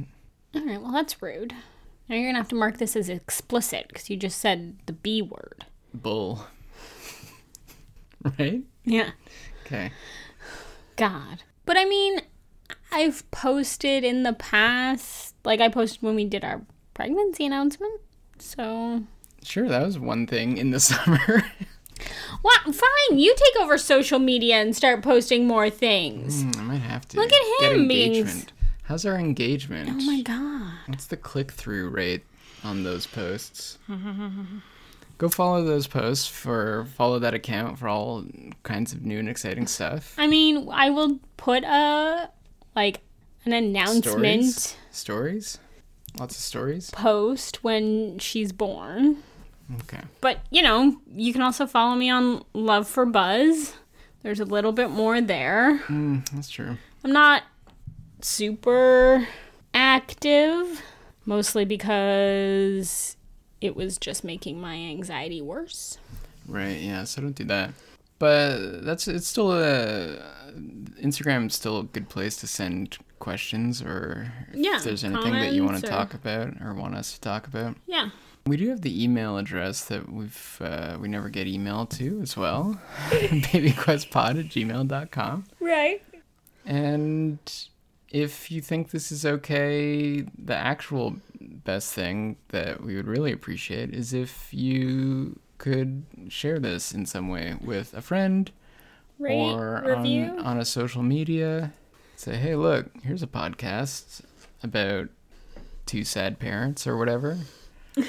all 0.56 0.66
right, 0.66 0.82
well, 0.82 0.92
that's 0.92 1.22
rude. 1.22 1.54
Now 2.10 2.16
you're 2.16 2.30
gonna 2.30 2.40
have 2.40 2.50
to 2.50 2.56
mark 2.56 2.80
this 2.80 2.96
as 2.96 3.08
explicit 3.08 3.86
because 3.90 4.10
you 4.10 4.18
just 4.18 4.40
said 4.40 4.80
the 4.88 4.94
B 4.94 5.22
word. 5.22 5.66
Bull. 5.94 6.48
right? 8.40 8.62
Yeah. 8.86 9.12
Okay. 9.66 9.92
God. 10.96 11.44
But 11.66 11.78
I 11.78 11.86
mean, 11.86 12.22
I've 12.92 13.30
posted 13.32 14.04
in 14.04 14.24
the 14.24 14.34
past, 14.34 15.36
like 15.44 15.60
I 15.62 15.70
posted 15.70 16.02
when 16.02 16.16
we 16.16 16.26
did 16.26 16.44
our 16.44 16.62
pregnancy 16.94 17.46
announcement. 17.46 18.00
So, 18.40 19.04
Sure, 19.44 19.68
that 19.70 19.86
was 19.86 19.98
one 20.00 20.28
thing 20.28 20.58
in 20.58 20.72
the 20.72 20.80
summer. 20.82 21.44
well, 22.44 22.74
fine. 22.74 23.18
You 23.20 23.36
take 23.36 23.62
over 23.62 23.78
social 23.78 24.20
media 24.20 24.56
and 24.62 24.76
start 24.76 25.02
posting 25.04 25.48
more 25.48 25.70
things. 25.70 26.42
Hmm, 26.44 26.52
I 26.60 26.62
might 26.64 26.82
have 26.82 27.08
to. 27.10 27.18
Look 27.18 27.32
at 27.32 27.72
him 27.72 27.88
being- 27.88 28.16
engagement. 28.16 28.52
How's 28.84 29.06
our 29.06 29.18
engagement? 29.20 29.90
Oh 29.92 30.06
my 30.06 30.22
god. 30.22 30.72
What's 30.88 31.08
the 31.08 31.18
click 31.18 31.52
through 31.52 31.90
rate 31.90 32.24
on 32.64 32.84
those 32.84 33.06
posts? 33.06 33.78
Go 35.18 35.30
follow 35.30 35.64
those 35.64 35.88
posts 35.88 36.28
for 36.28 36.86
follow 36.96 37.18
that 37.20 37.34
account 37.34 37.80
for 37.80 37.88
all 37.88 38.26
kinds 38.64 38.94
of 38.94 39.04
new 39.04 39.20
and 39.20 39.28
exciting 39.28 39.66
stuff. 39.68 40.14
I 40.18 40.28
mean, 40.28 40.68
I 40.72 40.90
will 40.92 41.20
put 41.38 41.64
a 41.64 42.30
like 42.76 43.02
an 43.46 43.54
announcement 43.54 44.46
Stories? 44.46 44.76
Stories? 44.92 45.58
Lots 46.20 46.36
of 46.36 46.42
stories? 46.42 46.92
post 46.92 47.64
when 47.64 48.20
she's 48.20 48.52
born. 48.52 49.24
Okay. 49.82 50.02
But, 50.22 50.40
you 50.50 50.62
know, 50.62 51.02
you 51.14 51.34
can 51.34 51.42
also 51.42 51.68
follow 51.68 51.96
me 51.96 52.10
on 52.10 52.44
Love 52.54 52.88
for 52.88 53.06
Buzz. 53.06 53.74
There's 54.24 54.40
a 54.40 54.46
little 54.46 54.72
bit 54.72 54.90
more 54.90 55.20
there. 55.20 55.80
Mm, 55.88 56.28
that's 56.30 56.50
true. 56.50 56.78
I'm 57.04 57.12
not 57.12 57.44
super 58.22 59.28
active, 59.74 60.82
mostly 61.26 61.66
because 61.66 63.17
it 63.62 63.76
was 63.76 63.98
just 63.98 64.24
making 64.24 64.60
my 64.60 64.76
anxiety 64.76 65.42
worse. 65.42 65.98
Right, 66.48 66.80
yeah, 66.80 67.04
so 67.04 67.22
don't 67.22 67.36
do 67.36 67.44
that. 67.46 67.72
But 68.20 68.84
that's 68.84 69.08
it's 69.08 69.28
still 69.28 69.52
a 69.52 70.18
Instagram's 71.02 71.54
still 71.54 71.80
a 71.80 71.84
good 71.84 72.10
place 72.10 72.36
to 72.38 72.48
send 72.48 72.98
questions 73.20 73.82
or 73.82 74.32
Yeah, 74.54 74.78
if 74.78 74.84
there's 74.84 75.04
anything 75.04 75.34
that 75.34 75.54
you 75.54 75.64
want 75.64 75.80
to 75.80 75.86
or- 75.86 75.90
talk 75.90 76.14
about 76.14 76.54
or 76.62 76.74
want 76.74 76.96
us 76.96 77.14
to 77.14 77.22
talk 77.22 77.46
about. 77.48 77.76
Yeah. 77.86 78.10
We 78.48 78.56
do 78.56 78.70
have 78.70 78.82
the 78.82 79.04
email 79.04 79.38
address 79.38 79.84
that 79.86 80.10
we've 80.12 80.58
uh, 80.62 80.98
we 81.00 81.10
never 81.10 81.30
get 81.30 81.48
email 81.48 81.86
to 81.88 82.22
as 82.22 82.38
well. 82.38 82.80
babyquestpod 83.10 84.40
at 84.40 84.46
gmail.com. 84.46 85.44
Right. 85.60 86.02
And 86.66 87.40
if 88.10 88.50
you 88.50 88.62
think 88.62 88.92
this 88.92 89.12
is 89.12 89.26
okay, 89.26 90.22
the 90.22 90.56
actual 90.56 91.18
best 91.48 91.94
thing 91.94 92.38
that 92.50 92.82
we 92.82 92.96
would 92.96 93.08
really 93.08 93.32
appreciate 93.32 93.94
is 93.94 94.14
if 94.14 94.54
you 94.54 95.40
could 95.58 96.04
share 96.30 96.60
this 96.60 96.92
in 96.94 97.06
some 97.06 97.30
way 97.30 97.56
with 97.62 97.94
a 97.94 98.02
friend 98.02 98.52
Rate, 99.20 99.34
or 99.34 99.84
review. 99.86 100.24
on, 100.24 100.40
on 100.40 100.60
a 100.60 100.66
social 100.66 101.04
media. 101.04 101.74
Say, 102.16 102.36
hey, 102.36 102.56
look, 102.56 102.88
here's 103.04 103.24
a 103.24 103.28
podcast 103.28 104.22
about 104.64 105.10
two 105.86 106.04
sad 106.04 106.40
parents 106.40 106.86
or 106.86 106.98
whatever. 106.98 107.38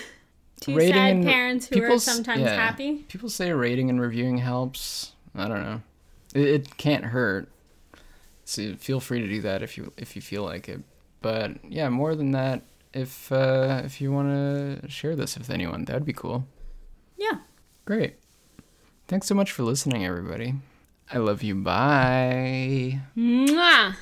Two 0.60 0.74
rating 0.74 0.94
sad 0.94 1.10
and- 1.12 1.24
parents 1.24 1.66
who 1.68 1.82
are 1.84 1.98
sometimes 2.00 2.40
yeah. 2.40 2.54
happy. 2.54 2.96
People 3.08 3.28
say 3.28 3.52
rating 3.52 3.90
and 3.90 4.00
reviewing 4.00 4.38
helps. 4.38 5.12
I 5.34 5.46
don't 5.46 5.62
know. 5.62 5.82
It, 6.34 6.48
it 6.48 6.76
can't 6.76 7.04
hurt. 7.04 7.48
So 8.44 8.74
feel 8.74 8.98
free 8.98 9.20
to 9.20 9.28
do 9.28 9.40
that 9.42 9.62
if 9.62 9.76
you 9.76 9.92
if 9.96 10.16
you 10.16 10.22
feel 10.22 10.42
like 10.42 10.68
it. 10.68 10.80
But 11.20 11.52
yeah, 11.68 11.88
more 11.90 12.14
than 12.16 12.32
that, 12.32 12.62
if 12.98 13.30
uh, 13.32 13.82
if 13.84 14.00
you 14.00 14.12
want 14.12 14.28
to 14.30 14.88
share 14.90 15.14
this 15.14 15.38
with 15.38 15.50
anyone, 15.50 15.84
that'd 15.84 16.04
be 16.04 16.12
cool. 16.12 16.46
Yeah. 17.16 17.38
Great. 17.84 18.16
Thanks 19.06 19.26
so 19.26 19.34
much 19.34 19.52
for 19.52 19.62
listening, 19.62 20.04
everybody. 20.04 20.54
I 21.10 21.18
love 21.18 21.42
you. 21.42 21.54
Bye. 21.54 23.00
Mwah. 23.16 23.94